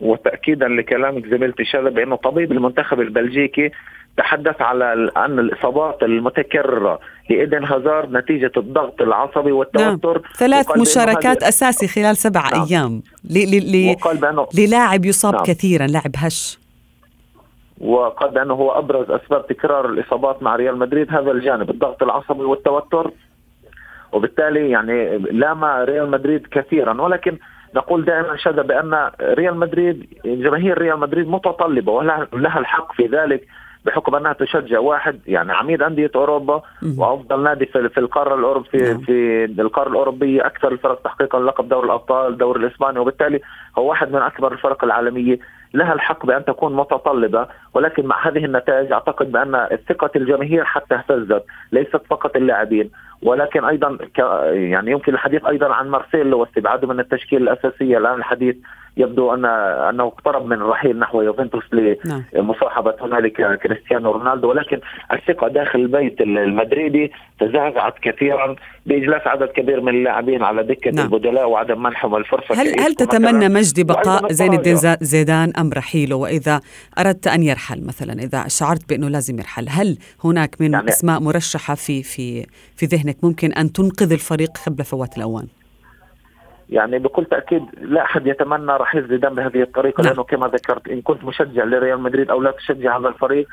وتاكيدا 0.00 0.68
لكلامك 0.68 1.26
زميلتي 1.26 1.64
شذا 1.64 1.90
بانه 1.90 2.16
طبيب 2.16 2.52
المنتخب 2.52 3.00
البلجيكي 3.00 3.70
تحدث 4.16 4.62
على 4.62 5.10
عن 5.16 5.38
الإصابات 5.38 6.02
المتكررة 6.02 6.98
لإيدن 7.30 7.64
هازار 7.64 8.10
نتيجة 8.10 8.52
الضغط 8.56 9.02
العصبي 9.02 9.52
والتوتر 9.52 10.12
نعم. 10.12 10.32
ثلاث 10.36 10.78
مشاركات 10.78 11.42
أساسي 11.42 11.88
خلال 11.88 12.16
سبع 12.16 12.50
نعم. 12.50 12.62
أيام 12.62 13.02
للاعب 14.58 15.04
يصاب 15.04 15.34
نعم. 15.34 15.44
كثيرا 15.44 15.86
لاعب 15.86 16.12
هش 16.16 16.58
وقال 17.80 18.30
بأنه 18.30 18.54
هو 18.54 18.70
أبرز 18.70 19.10
أسباب 19.10 19.46
تكرار 19.46 19.86
الإصابات 19.86 20.42
مع 20.42 20.56
ريال 20.56 20.78
مدريد 20.78 21.10
هذا 21.10 21.30
الجانب 21.30 21.70
الضغط 21.70 22.02
العصبي 22.02 22.42
والتوتر 22.42 23.10
وبالتالي 24.12 24.70
يعني 24.70 25.18
لام 25.18 25.64
ريال 25.64 26.10
مدريد 26.10 26.46
كثيرا 26.46 27.02
ولكن 27.02 27.38
نقول 27.74 28.04
دائما 28.04 28.36
شد 28.36 28.66
بأن 28.66 29.10
ريال 29.20 29.56
مدريد 29.56 30.06
جماهير 30.24 30.78
ريال 30.78 30.98
مدريد 30.98 31.28
متطلبة 31.28 31.92
ولها 31.92 32.58
الحق 32.58 32.92
في 32.92 33.06
ذلك 33.06 33.46
بحكم 33.84 34.14
أنها 34.14 34.32
تشجع 34.32 34.78
واحد 34.78 35.20
يعني 35.26 35.52
عميد 35.52 35.82
أندية 35.82 36.10
أوروبا 36.14 36.62
وأفضل 36.98 37.42
نادي 37.42 37.66
في, 37.66 37.88
في 37.88 38.00
القارة 38.00 38.34
الاوروبيه 38.34 38.68
في, 38.70 38.92
نعم. 38.92 38.98
في 38.98 39.62
القارة 39.62 39.88
الأوروبية 39.88 40.46
أكثر 40.46 40.72
الفرق 40.72 41.02
تحقيقا 41.02 41.40
لقب 41.40 41.68
دوري 41.68 41.86
الأبطال 41.86 42.32
الدوري 42.32 42.66
الإسباني 42.66 42.98
وبالتالي 42.98 43.40
هو 43.78 43.88
واحد 43.88 44.12
من 44.12 44.22
أكبر 44.22 44.52
الفرق 44.52 44.84
العالمية. 44.84 45.38
لها 45.74 45.92
الحق 45.92 46.26
بأن 46.26 46.44
تكون 46.44 46.76
متطلبة 46.76 47.46
ولكن 47.74 48.06
مع 48.06 48.28
هذه 48.28 48.44
النتائج 48.44 48.92
أعتقد 48.92 49.32
بأن 49.32 49.78
ثقه 49.88 50.10
الجماهير 50.16 50.64
حتى 50.64 50.94
اهتزت 50.94 51.44
ليست 51.72 52.00
فقط 52.10 52.36
اللاعبين. 52.36 52.90
ولكن 53.22 53.64
أيضا 53.64 53.98
يعني 54.52 54.90
يمكن 54.90 55.14
الحديث 55.14 55.44
أيضا 55.44 55.74
عن 55.74 55.88
مارسيلو 55.88 56.40
واستبعاده 56.40 56.88
من 56.88 57.00
التشكيلة 57.00 57.42
الأساسية. 57.52 57.98
الآن 57.98 58.14
الحديث 58.14 58.56
يبدو 58.96 59.34
ان 59.34 59.44
أنه 59.44 60.06
اقترب 60.06 60.46
من 60.46 60.52
الرحيل 60.52 60.98
نحو 60.98 61.22
يوفنتوس 61.22 61.64
لمصاحبه 62.34 62.94
هنالك 63.00 63.60
كريستيانو 63.62 64.12
رونالدو 64.12 64.48
ولكن 64.48 64.80
الثقة 65.12 65.48
داخل 65.48 65.78
البيت 65.78 66.20
المدريدي 66.20 67.12
تزعزعت 67.40 67.94
كثيرا 68.02 68.56
بإجلاس 68.86 69.26
عدد 69.26 69.48
كبير 69.48 69.80
من 69.80 69.88
اللاعبين 69.88 70.42
على 70.42 70.62
دكة 70.62 70.90
نعم. 70.90 71.06
البدلاء 71.06 71.48
وعدم 71.48 71.82
منحهم 71.82 72.16
الفرصة 72.16 72.54
هل 72.54 72.80
هل 72.80 72.94
تتمنى 72.94 73.48
مجدي 73.48 73.84
بقاء 73.84 74.32
زين 74.32 74.54
الدين 74.54 74.76
زيدان 75.00 75.52
أم 75.58 75.70
رحيله 75.76 76.16
وإذا 76.16 76.60
أردت 76.98 77.26
أن 77.26 77.42
يرحل 77.42 77.86
مثلا 77.86 78.12
إذا 78.12 78.48
شعرت 78.48 78.88
بأنه 78.88 79.08
لازم 79.08 79.38
يرحل 79.38 79.66
هل 79.68 79.98
هناك 80.24 80.60
من 80.60 80.72
يعني 80.72 80.88
أسماء 80.88 81.20
مرشحة 81.20 81.74
في 81.74 82.02
في 82.02 82.46
في 82.76 82.86
ذهنك 82.86 83.16
ممكن 83.22 83.52
أن 83.52 83.72
تنقذ 83.72 84.12
الفريق 84.12 84.50
قبل 84.66 84.84
فوات 84.84 85.16
الأوان؟ 85.18 85.46
يعني 86.72 86.98
بكل 86.98 87.24
تأكيد 87.24 87.62
لا 87.80 88.02
أحد 88.04 88.26
يتمنى 88.26 88.72
رحيل 88.72 89.08
زيدان 89.08 89.34
بهذه 89.34 89.62
الطريقة 89.62 90.02
نعم. 90.02 90.12
لأنه 90.12 90.22
كما 90.24 90.46
ذكرت 90.46 90.88
إن 90.88 91.02
كنت 91.02 91.24
مشجع 91.24 91.64
لريال 91.64 92.00
مدريد 92.00 92.30
أو 92.30 92.42
لا 92.42 92.50
تشجع 92.50 92.98
هذا 92.98 93.08
الفريق 93.08 93.48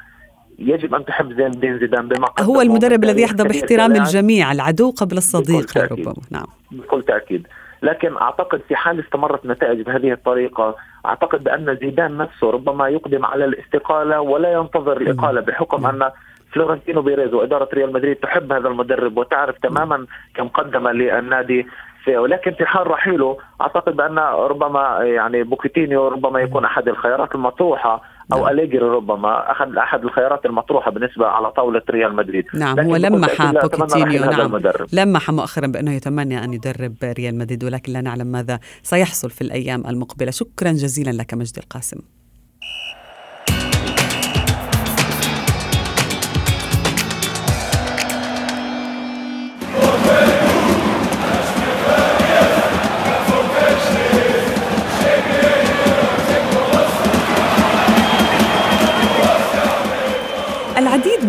يجب 0.59 0.95
أن 0.95 1.05
تحب 1.05 1.33
زين 1.33 1.47
الدين 1.47 1.79
زيدان 1.79 2.07
بما 2.07 2.27
هو 2.39 2.61
المدرب 2.61 3.03
الذي 3.03 3.21
يحظى 3.21 3.43
باحترام 3.43 3.91
الجميع 3.91 4.51
العدو 4.51 4.91
قبل 4.91 5.17
الصديق 5.17 5.77
ربما. 5.77 6.13
نعم. 6.31 6.45
بكل 6.71 7.03
تأكيد. 7.03 7.47
لكن 7.81 8.17
أعتقد 8.17 8.61
في 8.67 8.75
حال 8.75 8.99
استمرت 8.99 9.45
النتائج 9.45 9.81
بهذه 9.81 10.11
الطريقة 10.11 10.75
أعتقد 11.05 11.43
بأن 11.43 11.77
زيدان 11.81 12.17
نفسه 12.17 12.49
ربما 12.51 12.89
يقدم 12.89 13.25
على 13.25 13.45
الاستقالة 13.45 14.21
ولا 14.21 14.53
ينتظر 14.53 14.97
الإقالة 15.01 15.41
بحكم 15.41 15.85
أن 15.85 16.11
فلورنتينو 16.51 17.01
بيريز 17.01 17.33
وإدارة 17.33 17.69
ريال 17.73 17.93
مدريد 17.93 18.15
تحب 18.15 18.51
هذا 18.51 18.67
المدرب 18.67 19.17
وتعرف 19.17 19.57
تماما 19.57 20.05
كم 20.35 20.47
قدم 20.47 20.87
للنادي. 20.87 21.67
ولكن 22.07 22.51
في 22.51 22.65
حال 22.65 22.87
رحيله 22.87 23.37
أعتقد 23.61 23.95
بأن 23.95 24.19
ربما 24.19 24.99
يعني 25.01 25.43
بوكيتينيو 25.43 26.07
ربما 26.07 26.39
يكون 26.39 26.65
أحد 26.65 26.87
الخيارات 26.87 27.35
المطروحة 27.35 28.01
أو 28.33 28.39
نعم. 28.39 28.49
أليجري 28.49 28.79
ربما 28.79 29.51
احد 29.51 29.77
أحد 29.77 30.03
الخيارات 30.03 30.45
المطروحة 30.45 30.91
بالنسبة 30.91 31.27
على 31.27 31.51
طاولة 31.51 31.81
ريال 31.89 32.15
مدريد. 32.15 32.45
نعم 32.53 32.79
هو 32.79 32.95
لمح 32.95 33.51
بوكيتينيو. 33.51 34.25
نعم 34.25 34.61
لمح 34.93 35.29
مؤخرا 35.29 35.67
بأنه 35.67 35.93
يتمنى 35.93 36.43
أن 36.43 36.53
يدرب 36.53 36.95
ريال 37.03 37.37
مدريد 37.37 37.63
ولكن 37.63 37.93
لا 37.93 38.01
نعلم 38.01 38.27
ماذا 38.27 38.59
سيحصل 38.83 39.29
في 39.29 39.41
الأيام 39.41 39.83
المقبلة. 39.87 40.31
شكرا 40.31 40.71
جزيلا 40.71 41.21
لك 41.21 41.33
مجدي 41.33 41.61
القاسم. 41.61 41.97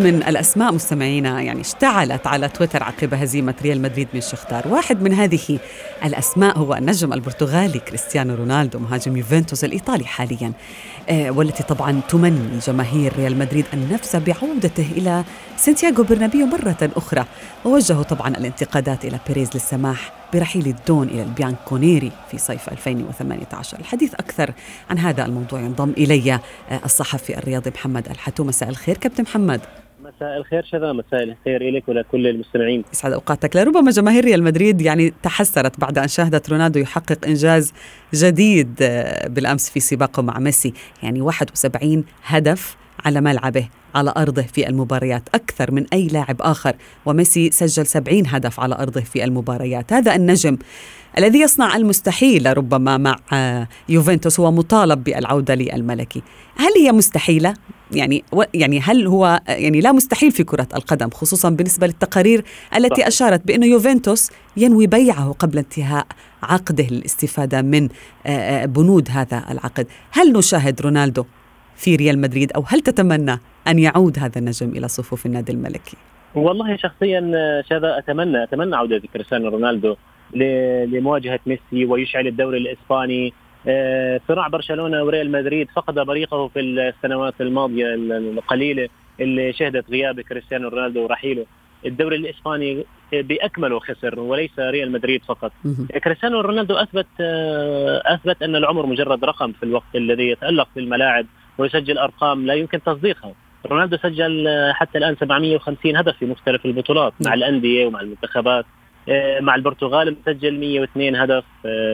من 0.01 0.23
الأسماء 0.23 0.73
مستمعينا 0.73 1.41
يعني 1.41 1.61
اشتعلت 1.61 2.27
على 2.27 2.49
تويتر 2.49 2.83
عقب 2.83 3.15
هزيمة 3.15 3.55
ريال 3.63 3.83
مدريد 3.83 4.09
من 4.15 4.21
شختار. 4.21 4.69
واحد 4.69 5.03
من 5.03 5.13
هذه 5.13 5.59
الأسماء 6.05 6.59
هو 6.59 6.75
النجم 6.75 7.13
البرتغالي 7.13 7.79
كريستيانو 7.79 8.35
رونالدو 8.35 8.79
مهاجم 8.79 9.17
يوفنتوس 9.17 9.65
الإيطالي 9.65 10.05
حاليا. 10.05 10.53
آه 11.09 11.31
والتي 11.31 11.63
طبعا 11.63 12.01
تمني 12.09 12.59
جماهير 12.67 13.13
ريال 13.17 13.39
مدريد 13.39 13.65
النفس 13.73 14.17
بعودته 14.17 14.87
إلى 14.97 15.25
سانتياغو 15.57 16.03
برنابيو 16.03 16.47
مرة 16.47 16.91
أخرى. 16.97 17.25
ووجهوا 17.65 18.03
طبعا 18.03 18.29
الانتقادات 18.29 19.05
إلى 19.05 19.19
بيريز 19.29 19.51
للسماح 19.55 20.13
برحيل 20.33 20.67
الدون 20.67 21.09
إلى 21.09 21.23
البيانكونيري 21.23 22.13
في 22.31 22.39
صيف 22.39 22.69
2018 22.69 23.79
الحديث 23.79 24.15
أكثر 24.15 24.53
عن 24.91 24.99
هذا 24.99 25.25
الموضوع 25.25 25.61
ينضم 25.61 25.91
إلي 25.91 26.33
آه، 26.33 26.41
الصحفي 26.85 27.39
الرياضي 27.39 27.71
محمد 27.71 28.09
الحتو 28.09 28.45
مساء 28.45 28.69
الخير 28.69 28.97
كابتن 28.97 29.23
محمد. 29.23 29.61
مساء 30.21 30.37
الخير 30.37 30.65
شذا 30.65 30.93
مساء 30.93 31.23
الخير 31.23 31.71
لك 31.71 31.89
ولكل 31.89 32.27
المستمعين. 32.27 32.85
يسعد 32.93 33.13
أوقاتك. 33.13 33.57
لربما 33.57 33.91
جماهير 33.91 34.25
ريال 34.25 34.43
مدريد 34.43 34.81
يعني 34.81 35.13
تحسرت 35.23 35.81
بعد 35.81 35.99
أن 35.99 36.09
شاهدت 36.09 36.51
رونالدو 36.51 36.81
يحقق 36.81 37.27
إنجاز 37.27 37.73
جديد 38.15 38.75
آه، 38.83 39.29
بالأمس 39.29 39.71
في 39.71 39.81
سباقه 39.81 40.23
مع 40.23 40.39
ميسي. 40.39 40.73
يعني 41.03 41.21
71 41.21 42.05
هدف 42.25 42.77
على 43.05 43.21
ملعبه 43.21 43.69
على 43.95 44.15
أرضه 44.17 44.43
في 44.43 44.69
المباريات. 44.69 45.29
أكثر 45.35 45.71
من 45.71 45.87
أي 45.93 46.07
لاعب 46.07 46.43
آخر. 46.43 46.77
وميسي 47.07 47.51
سجل 47.51 47.87
70 47.87 48.27
هدف 48.27 48.61
على 48.61 48.75
أرضه 48.75 49.01
في 49.01 49.25
المباريات. 49.25 49.93
هذا 49.93 50.17
النجم 50.17 50.59
الذي 51.19 51.41
يصنع 51.41 51.77
المستحيل 51.77 52.57
ربما 52.59 52.97
مع 52.97 53.17
يوفنتوس 53.89 54.41
هو 54.41 54.53
مطالب 54.53 55.05
بالعودة 55.05 55.55
للملكي. 55.55 56.23
هل 56.57 56.73
هي 56.77 56.93
مستحيلة؟ 56.93 57.55
يعني 57.93 58.25
يعني 58.55 58.81
هل 58.81 59.07
هو 59.07 59.41
يعني 59.49 59.81
لا 59.81 59.93
مستحيل 59.93 60.33
في 60.33 60.45
كرة 60.45 60.69
القدم 60.75 61.11
خصوصا 61.11 61.51
بالنسبة 61.51 61.87
للتقارير 61.87 62.45
التي 62.77 63.09
أشارت 63.09 63.47
بأنه 63.47 63.67
يوفنتوس 63.67 64.31
ينوي 64.57 64.87
بيعه 64.87 65.33
قبل 65.39 65.59
انتهاء 65.59 66.07
عقده 66.43 66.87
للاستفادة 66.91 67.63
من 67.63 67.89
بنود 68.65 69.09
هذا 69.11 69.45
العقد. 69.51 69.87
هل 70.11 70.33
نشاهد 70.33 70.81
رونالدو؟ 70.81 71.25
في 71.81 71.97
ريال 71.97 72.21
مدريد 72.21 72.53
أو 72.53 72.65
هل 72.69 72.81
تتمنى 72.81 73.41
أن 73.69 73.79
يعود 73.79 74.19
هذا 74.19 74.39
النجم 74.39 74.69
إلى 74.69 74.89
صفوف 74.89 75.27
النادي 75.27 75.53
الملكي؟ 75.53 75.97
والله 76.35 76.77
شخصيا 76.77 77.21
شذا 77.71 77.99
أتمنى 77.99 78.43
أتمنى 78.43 78.77
عودة 78.77 79.03
كريستيانو 79.13 79.49
رونالدو 79.49 79.97
لمواجهة 80.93 81.41
ميسي 81.47 81.85
ويشعل 81.85 82.27
الدوري 82.27 82.59
الإسباني. 82.59 83.33
آه، 83.69 84.21
صراع 84.29 84.49
برشلونة 84.49 85.03
وريال 85.03 85.33
مدريد 85.33 85.69
فقد 85.77 85.95
بريقه 85.95 86.49
في 86.49 86.61
السنوات 86.61 87.35
الماضية 87.41 87.95
القليلة 87.95 88.89
اللي 89.21 89.53
شهدت 89.53 89.91
غياب 89.91 90.21
كريستيانو 90.21 90.69
رونالدو 90.69 91.03
ورحيله. 91.03 91.47
الدوري 91.87 92.17
الإسباني 92.17 92.85
بأكمله 93.13 93.79
خسر 93.79 94.21
وليس 94.21 94.59
ريال 94.59 94.93
مدريد 94.93 95.23
فقط. 95.25 95.53
كريستيانو 96.05 96.41
رونالدو 96.41 96.75
أثبت 96.75 97.07
آه، 97.21 98.03
أثبت 98.05 98.43
أن 98.43 98.57
العمر 98.57 98.87
مجرد 98.87 99.25
رقم 99.25 99.53
في 99.53 99.63
الوقت 99.63 99.95
الذي 99.95 100.31
يتألق 100.31 100.69
في 100.75 100.81
الملاعب 100.81 101.27
ويسجل 101.61 101.99
أرقام 101.99 102.47
لا 102.47 102.55
يمكن 102.55 102.83
تصديقها. 102.83 103.33
رونالدو 103.67 103.97
سجل 103.97 104.49
آه، 104.49 104.73
حتى 104.73 104.99
الآن 104.99 105.17
750 105.21 105.97
هدف 105.97 106.17
في 106.17 106.27
مختلف 106.27 106.67
البطولات 106.67 107.13
مع 107.27 107.35
الأندية 107.35 107.87
ومع 107.87 108.01
المنتخبات. 108.01 108.65
آه، 109.09 109.41
مع 109.41 109.55
البرتغال 109.55 110.17
مسجل 110.27 110.61
102 110.61 111.17
هدف 111.17 111.45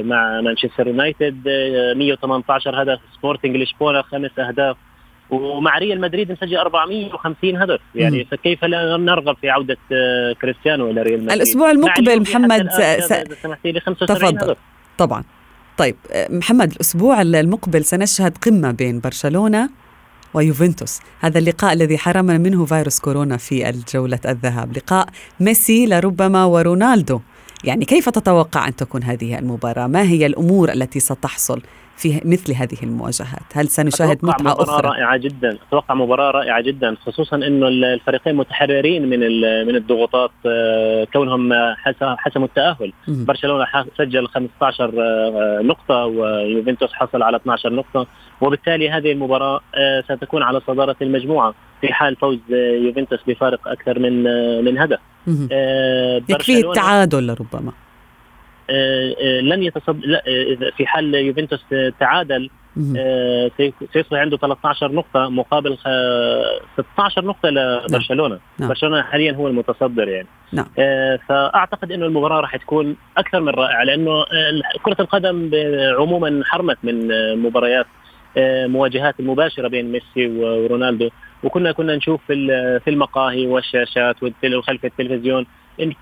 مع 0.04 0.40
مانشستر 0.40 0.87
يونايتد 0.87 1.49
118 1.96 2.82
هدف 2.82 2.99
سبورتنج 3.18 3.56
لشبونة 3.56 4.02
خمس 4.02 4.38
أهداف. 4.38 4.76
ومع 5.30 5.78
ريال 5.78 6.00
مدريد 6.00 6.32
مسجل 6.32 6.56
450 6.56 7.56
هدف. 7.56 7.80
يعني 7.94 8.18
مم. 8.18 8.25
فكيف 8.30 8.64
لا 8.64 8.96
نرغب 8.96 9.37
في 9.37 9.50
عودة 9.50 9.76
آه، 9.92 10.32
كريستيانو 10.32 10.90
إلى 10.90 11.02
ريال 11.02 11.20
مدريد؟ 11.23 11.32
الأسبوع 11.32 11.70
المقبل 11.70 12.20
محمد 12.20 12.70
س... 12.70 13.02
سمحتي 13.42 13.73
لي 13.73 13.80
75 13.80 14.35
تفضل. 14.35 14.50
هدف. 14.50 14.58
طبعا. 14.99 15.25
طيب 15.76 15.97
آه، 16.11 16.28
محمد 16.30 16.73
الأسبوع 16.73 17.23
المقبل 17.23 17.85
سنشهد 17.85 18.38
قمة 18.38 18.71
بين 18.71 19.00
برشلونة 19.00 19.71
ويوفنتوس. 20.35 21.00
هذا 21.21 21.38
اللقاء 21.38 21.73
الذي 21.73 21.99
حرمنا 21.99 22.38
منه 22.38 22.64
فيروس 22.64 23.00
كورونا 23.00 23.37
في 23.37 23.68
الجولة 23.68 24.21
الذهاب. 24.26 24.76
لقاء 24.76 25.09
ميسي 25.40 25.87
لربما 25.87 26.45
ورونالدو. 26.45 27.21
يعني 27.64 27.85
كيف 27.85 28.09
تتوقع 28.09 28.68
أن 28.68 28.76
تكون 28.76 29.02
هذه 29.02 29.38
المباراة؟ 29.38 29.87
ما 29.87 30.02
هي 30.02 30.26
الأمور 30.26 30.73
التي 30.73 31.00
ستحصل 31.00 31.62
في 31.96 32.20
مثل 32.24 32.54
هذه 32.54 32.76
المواجهات؟ 32.82 33.42
هل 33.54 33.68
سنشاهد 33.68 34.18
متعة 34.22 34.40
مباراة 34.40 34.62
أخرى؟ 34.62 34.88
رائعة 34.88 35.16
جدا 35.16 35.58
أتوقع 35.68 35.94
مباراة 35.94 36.30
رائعة 36.30 36.60
جدا 36.60 36.96
خصوصا 37.06 37.36
أنه 37.36 37.68
الفريقين 37.68 38.34
متحررين 38.34 39.08
من 39.08 39.20
من 39.66 39.76
الضغوطات 39.76 40.30
آه، 40.46 41.04
كونهم 41.12 41.52
حسموا 42.18 42.46
التأهل. 42.46 42.92
برشلونة 43.08 43.66
سجل 43.98 44.26
15 44.28 44.92
آه، 44.98 45.60
نقطة 45.62 46.04
ويوفنتوس 46.04 46.92
حصل 46.92 47.22
على 47.22 47.36
12 47.36 47.72
نقطة. 47.72 48.06
وبالتالي 48.40 48.90
هذه 48.90 49.12
المباراة 49.12 49.60
آه، 49.74 50.00
ستكون 50.00 50.42
على 50.42 50.60
صدارة 50.66 50.96
المجموعة 51.02 51.54
في 51.80 51.92
حال 51.92 52.16
فوز 52.16 52.38
يوفنتوس 52.50 53.20
بفارق 53.26 53.68
أكثر 53.68 53.98
من 53.98 54.22
من 54.64 54.78
هدف. 54.78 54.98
يكفي 56.28 56.60
التعادل 56.60 57.36
ربما. 57.40 57.68
آه، 57.70 57.72
آه، 57.72 57.86
لن 59.42 59.62
يتصد 59.62 60.00
آه، 60.04 60.70
في 60.76 60.87
حال 60.87 61.14
يوفنتوس 61.14 61.64
تعادل 62.00 62.50
سيصبح 63.92 64.18
عنده 64.18 64.37
13 64.37 64.92
نقطة 64.92 65.28
مقابل 65.28 65.76
16 66.92 67.25
نقطة 67.25 67.49
لبرشلونة 67.49 68.35
نعم. 68.35 68.40
نعم. 68.58 68.68
برشلونة 68.68 69.02
حاليا 69.02 69.32
هو 69.32 69.49
المتصدر 69.49 70.08
يعني 70.08 70.28
نعم. 70.52 70.66
فأعتقد 71.28 71.92
أنه 71.92 72.06
المباراة 72.06 72.40
راح 72.40 72.56
تكون 72.56 72.96
أكثر 73.16 73.40
من 73.40 73.49
رائعة 73.49 73.85
لأنه 73.85 74.25
كرة 74.82 74.96
القدم 75.00 75.50
عموما 75.99 76.42
حرمت 76.44 76.78
من 76.82 77.08
مباريات 77.42 77.87
مواجهات 78.66 79.20
المباشرة 79.20 79.68
بين 79.68 79.92
ميسي 79.92 80.26
ورونالدو 80.26 81.08
وكنا 81.42 81.73
كنا 81.73 81.96
نشوف 81.96 82.20
في 82.26 82.88
المقاهي 82.88 83.46
والشاشات 83.46 84.16
وخلف 84.23 84.85
التلفزيون 84.85 85.46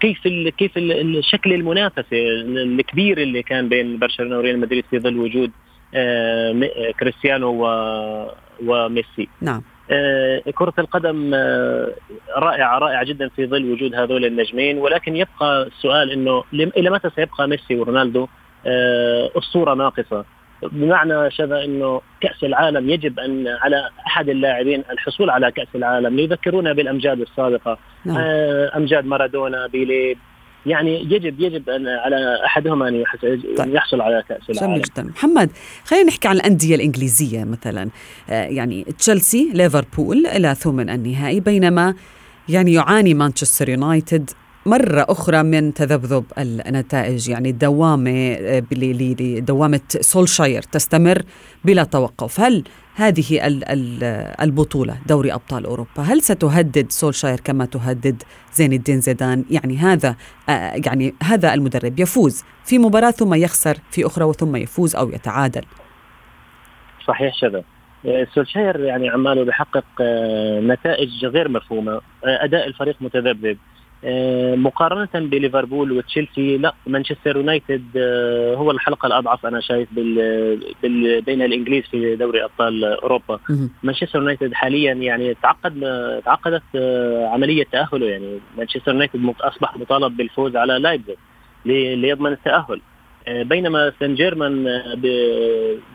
كيف 0.01 0.27
ال 0.27 0.49
كيف 0.49 0.77
ال 0.77 1.19
الشكل 1.19 1.53
المنافسة 1.53 2.07
الكبير 2.13 3.19
اللي 3.19 3.43
كان 3.43 3.69
بين 3.69 3.99
برشلونة 3.99 4.39
وريال 4.39 4.61
مدريد 4.61 4.85
في 4.91 4.99
ظل 4.99 5.19
وجود 5.19 5.51
آه، 5.95 6.71
كريستيانو 7.01 7.67
وميسي 8.67 9.29
نعم. 9.41 9.63
آه، 9.91 10.43
كرة 10.55 10.73
القدم 10.79 11.31
آه، 11.35 11.93
رائعة 12.37 12.79
رائعة 12.79 13.05
جدا 13.05 13.29
في 13.29 13.47
ظل 13.47 13.73
وجود 13.73 13.95
هذول 13.95 14.25
النجمين. 14.25 14.79
ولكن 14.79 15.17
يبقى 15.17 15.63
السؤال 15.67 16.11
إنه 16.11 16.45
إلى 16.53 16.91
متى 16.91 17.11
سيبقى 17.17 17.49
ميسي 17.49 17.77
ورونالدو؟ 17.77 18.27
أسطورة 19.37 19.75
ناقصة. 19.75 20.25
بمعنى 20.63 21.31
شذا 21.31 21.65
إنه 21.65 22.01
كأس 22.21 22.45
العالم 22.45 22.91
يجب 22.91 23.19
أن 23.21 23.49
على 23.49 23.89
أحد 24.07 24.29
اللاعبين 24.29 24.83
الحصول 24.91 25.31
على 25.31 25.51
كأس 25.51 25.69
العالم 25.75 26.17
ليذكرونا 26.17 26.73
بالأمجاد 26.73 27.21
السابقة 27.21 27.79
نعم. 28.05 28.17
آه، 28.21 28.77
أمجاد 28.77 29.07
مارادونا 29.07 29.67
بيلي 29.67 30.17
يعني 30.67 31.03
يجب 31.03 31.41
يجب 31.41 31.71
أن 31.71 31.89
على 31.89 32.45
احدهم 32.47 32.83
أن 32.83 33.05
طيب. 33.23 33.75
يحصل 33.75 34.01
على 34.01 34.23
كأس 34.29 34.51
العالم. 34.51 34.83
جدا، 34.83 35.03
محمد 35.03 35.51
خلينا 35.85 36.07
نحكي 36.07 36.29
عن 36.29 36.37
الأندية 36.37 36.75
الإنجليزية 36.75 37.45
مثلا 37.45 37.89
آه، 38.31 38.45
يعني 38.45 38.85
تشيلسي 38.99 39.51
ليفربول 39.55 40.27
إلى 40.27 40.55
ثمن 40.55 40.91
النهائي 40.91 41.41
بينما 41.41 41.95
يعني 42.49 42.73
يعاني 42.73 43.15
مانشستر 43.15 43.69
يونايتد 43.69 44.31
مرة 44.67 45.07
أخرى 45.09 45.43
من 45.43 45.75
تذبذب 45.75 46.25
النتائج 46.39 47.29
يعني 47.29 47.51
الدوامة 47.51 48.59
دوامة 49.39 49.81
سولشاير 49.89 50.63
تستمر 50.63 51.23
بلا 51.65 51.85
توقف. 51.85 52.41
هل 52.41 52.65
هذه 52.95 53.25
البطولة 54.43 54.97
دوري 55.07 55.35
أبطال 55.35 55.67
أوروبا 55.67 56.03
هل 56.03 56.23
ستهدد 56.23 56.87
سولشاير 56.91 57.41
كما 57.41 57.65
تهدد 57.65 58.23
زين 58.53 58.73
الدين 58.73 59.01
زيدان؟ 59.01 59.45
يعني 59.51 59.77
هذا 59.77 60.17
آه، 60.49 60.73
يعني 60.87 61.15
هذا 61.23 61.55
المدرب 61.55 62.01
يفوز 62.01 62.45
في 62.65 62.79
مباراة 62.79 63.11
ثم 63.11 63.35
يخسر 63.35 63.77
في 63.91 64.07
أخرى 64.07 64.25
وثم 64.25 64.57
يفوز 64.57 64.97
أو 64.97 65.11
يتعادل. 65.11 65.65
صحيح 67.07 67.35
شذا. 67.35 67.63
آه، 68.07 68.27
سولشاير 68.35 68.81
يعني 68.81 69.09
عماله 69.09 69.45
بحقق 69.45 69.85
آه، 70.01 70.61
نتائج 70.61 71.25
غير 71.25 71.49
مفهومة 71.49 72.01
أداء 72.25 72.67
الفريق 72.67 72.97
متذبذب. 73.01 73.59
آه، 74.07 74.55
مقارنة 74.55 75.09
بليفربول 75.15 75.93
وتشيلسي 75.93 76.57
لا 76.57 76.75
مانشستر 76.87 77.37
يونايتد 77.37 77.85
آه، 77.97 78.55
هو 78.55 78.71
الحلقة 78.71 79.07
الأضعف 79.07 79.47
أنا 79.47 79.61
شايف 79.61 79.89
بال 79.93 80.75
بال 80.83 81.23
بين 81.23 81.43
الإنجليز 81.43 81.85
في 81.85 82.17
دوري 82.17 82.45
أبطال 82.45 82.85
أوروبا. 82.85 83.39
مانشستر 83.83 84.19
يونايتد 84.19 84.55
حاليا 84.55 84.93
يعني 84.93 85.35
تعقد 85.35 85.81
تعقدت 86.25 86.63
آه، 86.77 87.27
عملية 87.27 87.65
تأهله 87.73 88.07
يعني 88.07 88.39
مانشستر 88.59 88.93
يونايتد 88.93 89.35
أصبح 89.41 89.77
مطالب 89.77 90.17
بالفوز 90.17 90.57
على 90.57 90.79
لايبزيج 90.79 91.17
ليضمن 91.65 92.33
التأهل. 92.33 92.81
بينما 93.29 93.93
سان 94.01 94.15
جيرمان 94.15 94.65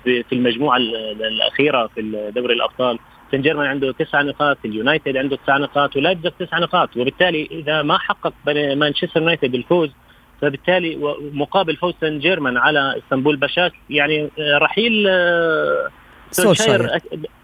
في 0.03 0.33
المجموعة 0.33 0.77
الأخيرة 0.77 1.87
في 1.87 2.31
دوري 2.35 2.53
الأبطال 2.53 2.99
سان 3.31 3.41
جيرمان 3.41 3.65
عنده 3.65 3.91
تسع 3.91 4.21
نقاط 4.21 4.57
اليونايتد 4.65 5.17
عنده 5.17 5.37
تسع 5.43 5.57
نقاط 5.57 5.95
ولايبزيج 5.95 6.31
تسع 6.39 6.59
نقاط. 6.59 6.97
وبالتالي 6.97 7.47
إذا 7.51 7.81
ما 7.81 7.97
حقق 7.97 8.33
مانشستر 8.75 9.19
يونايتد 9.21 9.55
الفوز 9.55 9.89
فبالتالي 10.41 11.15
مقابل 11.33 11.75
فوز 11.75 11.93
سان 12.01 12.19
جيرمان 12.19 12.57
على 12.57 12.95
إسطنبول 12.97 13.37
باشاك 13.37 13.73
يعني 13.89 14.29
آه، 14.39 14.57
رحيل 14.57 15.05
آه، 15.09 15.89
سولشاير 16.31 16.89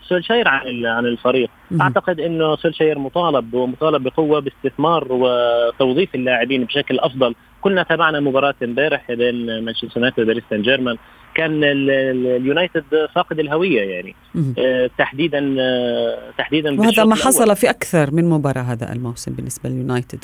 سولشاير 0.07 0.47
عن 0.47 0.85
عن 0.85 1.05
الفريق. 1.05 1.49
أعتقد 1.81 2.19
إنه 2.19 2.55
سولشاير 2.55 2.99
مطالب 2.99 3.53
ومطالب 3.53 4.03
بقوة 4.03 4.39
باستثمار 4.39 5.07
وتوظيف 5.09 6.15
اللاعبين 6.15 6.63
بشكل 6.63 6.99
أفضل. 6.99 7.35
كلنا 7.61 7.83
تابعنا 7.83 8.19
مباراة 8.19 8.55
امبارح 8.63 9.11
بين 9.11 9.63
مانشستر 9.63 9.91
يونايتد 9.95 10.19
وباريس 10.19 10.43
سان 10.49 10.61
جيرمان. 10.61 10.97
كان 11.35 11.63
اليونايتد 11.63 12.83
فاقد 13.15 13.39
الهوية 13.39 13.81
يعني. 13.81 14.15
آه 14.59 14.89
تحديدا 14.97 15.55
آه 15.59 16.17
تحديدا 16.37 16.79
وهذا 16.79 17.03
ما 17.03 17.15
حصل 17.15 17.43
الأول. 17.43 17.55
في 17.55 17.69
أكثر 17.69 18.11
من 18.11 18.29
مباراة 18.29 18.61
هذا 18.61 18.93
الموسم 18.93 19.33
بالنسبة 19.33 19.69
لليونايتد. 19.69 20.23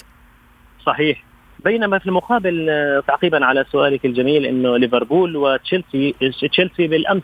صحيح. 0.85 1.23
بينما 1.65 1.99
في 1.99 2.05
المقابل 2.05 2.69
آه، 2.69 3.03
تعقيبا 3.07 3.45
على 3.45 3.65
سؤالك 3.71 4.05
الجميل 4.05 4.45
إنه 4.45 4.77
ليفربول 4.77 5.35
وتشيلسي 5.35 6.15
تشيلسي 6.51 6.87
بالأمس 6.87 7.23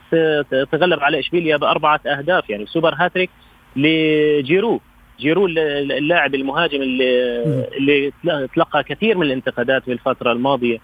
تغلب 0.71 0.99
على 0.99 1.19
إشبيليا 1.19 1.57
بأربعة 1.57 1.99
أهداف 2.05 2.49
يعني 2.49 2.65
super 2.65 2.93
hat-trick 2.97 3.29
لجيرو. 3.75 4.81
جيرو 5.19 5.45
اللاعب 5.47 6.35
المهاجم 6.35 6.81
اللي 6.81 7.33
اللي 7.77 8.11
تلقى 8.55 8.83
كثير 8.83 9.17
من 9.17 9.25
الانتقادات 9.25 9.83
في 9.83 9.91
الفترة 9.91 10.31
الماضية. 10.31 10.77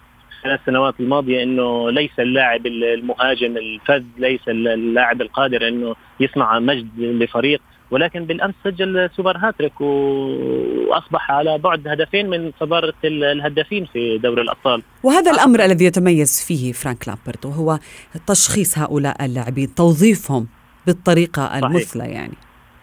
الثلاث 0.44 0.60
سنوات 0.66 0.94
الماضية 1.00 1.42
إنه 1.42 1.90
ليس 1.90 2.10
اللاعب 2.18 2.66
المهاجم 2.66 3.56
الفذ 3.56 4.02
ليس 4.18 4.40
اللاعب 4.48 5.22
القادر 5.22 5.68
إنه 5.68 5.94
يصنع 6.20 6.58
مجد 6.58 6.88
لفريق. 6.98 7.60
ولكن 7.90 8.24
بالأمس 8.24 8.54
سجل 8.64 9.10
super 9.16 9.36
hat-trick 9.36 9.80
وأصبح 9.80 11.30
على 11.30 11.58
بعد 11.58 11.88
هدفين 11.88 12.30
من 12.30 12.52
صدارة 12.60 12.94
الهدافين 13.04 13.84
في 13.92 14.18
دوري 14.18 14.42
الأبطال. 14.42 14.82
وهذا 15.02 15.30
الأمر 15.30 15.64
الذي 15.64 15.84
يتميز 15.84 16.44
فيه 16.46 16.72
فرانك 16.72 17.08
لامبارد 17.08 17.46
وهو 17.46 17.78
تشخيص 18.26 18.78
هؤلاء 18.78 19.24
اللاعبين 19.24 19.74
توظيفهم 19.74 20.46
بالطريقة. 20.86 21.58
المثلى 21.58 22.04
يعني. 22.04 22.34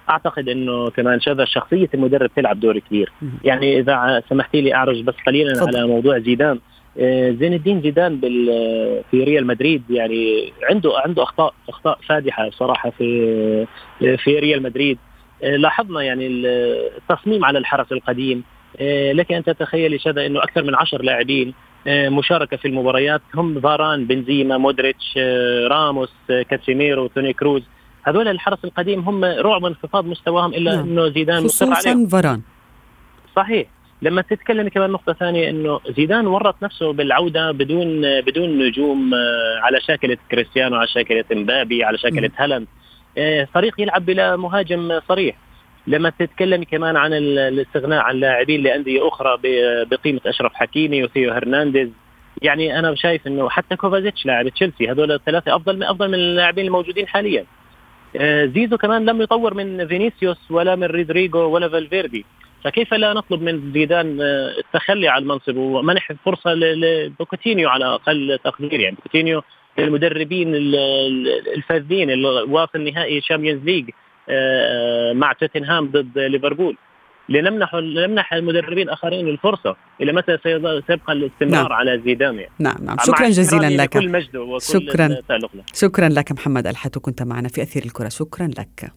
أعتقد 0.10 0.50
إنه 0.50 0.90
كمان 0.90 1.20
شذا 1.20 1.46
شخصية 1.46 1.90
المدرب 1.94 2.30
تلعب 2.36 2.60
دور 2.60 2.80
كبير. 2.80 3.12
يعني 3.44 3.80
إذا 3.80 4.24
سمحتي 4.30 4.62
لي 4.62 4.76
أعرج 4.76 5.02
بس 5.02 5.16
قليلا 5.28 5.54
فضل. 5.54 5.78
على 5.78 5.88
موضوع 5.88 6.20
زيدان. 6.20 6.60
زين 7.40 7.54
الدين 7.54 7.82
زيدان 7.82 8.20
في 9.12 9.24
ريال 9.24 9.48
مدريد 9.48 9.84
يعني 9.90 10.54
عنده 10.64 10.92
عنده 11.06 11.24
أخطاء 11.24 11.54
أخطاء 11.70 12.00
فادحة 12.08 12.50
صراحة 12.50 12.90
في 12.90 13.68
في 14.00 14.40
ريال 14.40 14.64
مدريد. 14.64 14.98
لاحظنا 15.44 16.02
يعني 16.02 16.28
التصميم 16.28 17.46
على 17.46 17.60
الحرس 17.60 17.92
القديم. 17.92 18.44
لك 19.12 19.32
أن 19.32 19.44
تتخيلي 19.44 20.00
شذا 20.00 20.26
إنه 20.26 20.44
أكثر 20.44 20.64
من 20.64 20.76
عشر 20.76 21.02
لاعبين 21.02 21.54
مشاركة 21.88 22.58
في 22.58 22.68
المباريات 22.68 23.22
هم 23.36 23.62
فاران 23.62 24.06
بنزيما 24.06 24.58
مودريتش 24.58 25.18
راموس 25.68 26.14
كاسيميرو 26.28 27.08
توني 27.08 27.34
كروز. 27.34 27.64
هذول 28.04 28.28
الحرس 28.28 28.66
القديم 28.66 29.00
هم 29.00 29.26
رغم 29.26 29.66
انخفاض 29.66 30.06
مستواهم 30.06 30.54
إلا 30.54 30.76
نعم. 30.76 30.90
إنه 30.90 31.10
زيدان 31.10 31.44
مصر 31.44 31.74
عليهم. 31.74 32.08
فاران. 32.08 32.42
صحيح. 33.36 33.68
لما 34.02 34.22
تتكلم 34.22 34.68
كمان 34.68 34.90
نقطة 34.90 35.14
ثانية 35.14 35.50
إنه 35.50 35.80
زيدان 35.98 36.28
ورط 36.28 36.56
نفسه 36.64 36.94
بالعودة 36.94 37.52
بدون 37.52 38.22
بدون 38.22 38.68
نجوم 38.68 39.14
آه، 39.14 39.60
على 39.62 39.82
شاكلة 39.82 40.18
كريستيانو 40.32 40.76
على 40.76 40.88
شاكلة 40.88 41.26
مبابي 41.32 41.84
على 41.84 41.98
شاكلة 41.98 42.32
هالاند. 42.38 42.68
آه، 43.18 43.48
فريق 43.54 43.82
يلعب 43.82 44.06
بلا 44.06 44.36
مهاجم 44.36 45.00
صريح. 45.08 45.36
لما 45.88 46.10
تتكلم 46.20 46.64
كمان 46.64 46.98
عن 46.98 47.14
الاستغناء 47.14 48.02
عن 48.02 48.16
لاعبين 48.16 48.64
لأندية 48.64 49.08
أخرى 49.08 49.38
بقيمة 49.86 50.22
أشرف 50.26 50.54
حكيمي 50.54 51.04
وثيو 51.04 51.32
هرنانديز. 51.32 51.90
يعني 52.42 52.80
أنا 52.80 52.96
شايف 52.96 53.28
إنه 53.28 53.50
حتى 53.50 53.76
كوفازيتش 53.76 54.26
لاعب 54.26 54.50
تشيلسي 54.50 54.92
هذول 54.92 55.12
الثلاثة 55.12 55.56
أفضل 55.56 55.76
من 55.76 55.84
أفضل 55.84 56.08
من 56.08 56.14
اللاعبين 56.14 56.66
الموجودين 56.66 57.08
حاليا. 57.08 57.46
آه، 58.16 58.46
زيزو 58.46 58.78
كمان 58.78 59.06
لم 59.06 59.22
يطور 59.22 59.54
من 59.54 59.88
فينيسيوس 59.88 60.52
ولا 60.52 60.76
من 60.76 60.84
رودريجو 60.84 61.40
ولا 61.40 61.70
فالفيردي. 61.70 62.26
فكيف 62.64 62.94
لا 62.94 63.14
نطلب 63.14 63.42
من 63.42 63.74
زيدان 63.74 64.22
آه، 64.22 64.54
التخلي 64.60 65.08
عن 65.08 65.22
المنصب 65.22 65.58
ومنح 65.58 66.12
فرصة 66.26 66.54
لبوتشيتينو 66.54 67.70
على 67.70 67.86
أقل 67.86 68.40
تقدير؟ 68.44 68.80
يعني 68.80 68.96
بوتشيتينو 68.96 69.42
المدربين 69.80 70.56
الفذين 71.56 72.12
اللي 72.12 72.28
واصل 72.28 72.82
نهائي 72.82 73.22
Champions 73.22 73.64
League 73.64 73.90
آه، 74.30 75.14
مع 75.14 75.34
توتنهام 75.34 75.92
ضد 75.92 76.18
ليفربول. 76.20 76.78
لنمنح 77.30 77.76
لنمنح 77.76 78.34
المدربين 78.34 78.84
الآخرين 78.84 79.28
الفرصة 79.28 79.76
إلى 80.02 80.14
متى 80.14 80.38
سيبقى 80.88 81.14
الاستمرار 81.14 81.64
نعم. 81.70 81.74
على 81.74 82.02
زيدان 82.06 82.36
يعني. 82.36 82.52
نعم 82.60 82.78
نعم. 82.82 82.98
شكرا 83.06 83.30
جزيلا 83.30 83.84
لك. 83.84 83.90
كل 83.90 84.10
مجده 84.10 84.42
وكل 84.42 84.62
شكرا. 84.62 85.10
شكرا 85.74 86.10
لك 86.10 86.32
محمد 86.32 86.68
الحتو 86.68 87.00
كنت 87.00 87.24
معنا 87.24 87.48
في 87.48 87.62
أثير 87.62 87.84
الكرة. 87.86 88.10
شكرا 88.10 88.48
لك. 88.48 88.92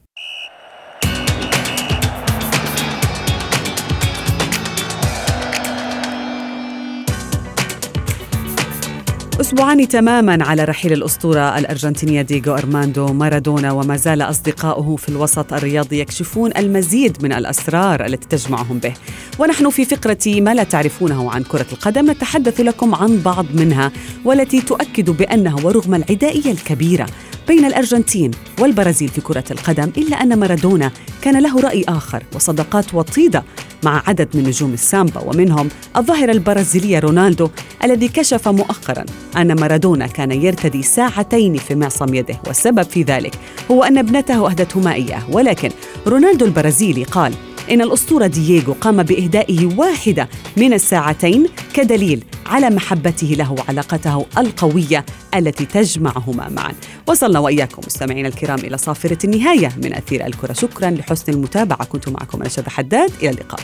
أسبوعان 9.44 9.88
تماما 9.88 10.44
على 10.44 10.64
رحيل 10.64 10.92
الأسطورة 10.92 11.58
الأرجنتينية 11.58 12.22
ديغو 12.22 12.54
أرماندو 12.54 13.06
مارادونا 13.06 13.72
وما 13.72 13.96
زال 13.96 14.22
أصدقاؤه 14.22 14.96
في 14.96 15.08
الوسط 15.08 15.52
الرياضي 15.52 16.00
يكشفون 16.00 16.50
المزيد 16.56 17.24
من 17.24 17.32
الأسرار 17.32 18.06
التي 18.06 18.28
تجمعهم 18.28 18.78
به. 18.78 18.92
ونحن 19.38 19.70
في 19.70 19.84
فقرة 19.84 20.40
ما 20.40 20.54
لا 20.54 20.64
تعرفونه 20.64 21.30
عن 21.30 21.42
كرة 21.42 21.66
القدم 21.72 22.10
نتحدث 22.10 22.60
لكم 22.60 22.94
عن 22.94 23.18
بعض 23.18 23.46
منها 23.54 23.92
والتي 24.24 24.60
تؤكد 24.60 25.10
بأنه 25.10 25.56
ورغم 25.66 25.94
العدائية 25.94 26.50
الكبيرة 26.50 27.06
بين 27.48 27.64
الأرجنتين 27.64 28.30
والبرازيل 28.60 29.08
في 29.08 29.20
كرة 29.20 29.44
القدم 29.50 29.92
إلا 29.96 30.22
أن 30.22 30.38
مارادونا 30.38 30.90
كان 31.22 31.42
له 31.42 31.60
رأي 31.60 31.84
آخر 31.88 32.22
وصداقات 32.34 32.94
وطيدة 32.94 33.44
مع 33.84 34.02
عدد 34.06 34.28
من 34.34 34.42
نجوم 34.42 34.72
السامبا 34.72 35.20
ومنهم 35.20 35.68
الظاهرة 35.96 36.32
البرازيلية 36.32 36.98
رونالدو 36.98 37.48
الذي 37.84 38.08
كشف 38.08 38.48
مؤخرا 38.48 39.04
أن 39.36 39.60
مارادونا 39.60 40.06
كان 40.06 40.32
يرتدي 40.32 40.82
ساعتين 40.82 41.56
في 41.56 41.74
معصم 41.74 42.14
يده 42.14 42.40
والسبب 42.46 42.82
في 42.82 43.02
ذلك 43.02 43.34
هو 43.70 43.82
أن 43.82 43.98
ابنته 43.98 44.50
أهدته 44.50 44.92
إياه 44.92 45.30
ولكن 45.30 45.70
رونالدو 46.06 46.44
البرازيلي 46.44 47.04
قال 47.04 47.34
إن 47.70 47.80
الأسطورة 47.80 48.26
دييغو 48.26 48.72
قام 48.80 49.02
بإهدائه 49.02 49.66
واحدة 49.76 50.28
من 50.56 50.72
الساعتين 50.72 51.46
كدليل 51.74 52.24
على 52.46 52.70
محبته 52.70 53.26
له 53.26 53.52
وعلاقته 53.52 54.26
القوية 54.38 55.04
التي 55.34 55.64
تجمعهما 55.64 56.48
معا. 56.48 56.72
وصلنا 57.06 57.38
وإياكم 57.38 57.82
مستمعينا 57.86 58.28
الكرام 58.28 58.58
إلى 58.58 58.78
صافرة 58.78 59.18
النهاية 59.24 59.72
من 59.84 59.94
أثير 59.94 60.26
الكرة. 60.26 60.52
شكرا 60.52 60.90
لحسن 60.90 61.32
المتابعة. 61.32 61.84
كنت 61.84 62.08
معكم 62.08 62.40
أنا 62.40 62.48
شذى 62.48 62.70
حداد. 62.70 63.10
إلى 63.22 63.30
اللقاء. 63.30 63.60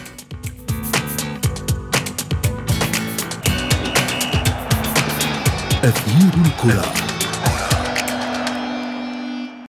أثير 5.84 6.32
الكرة. 6.46 7.09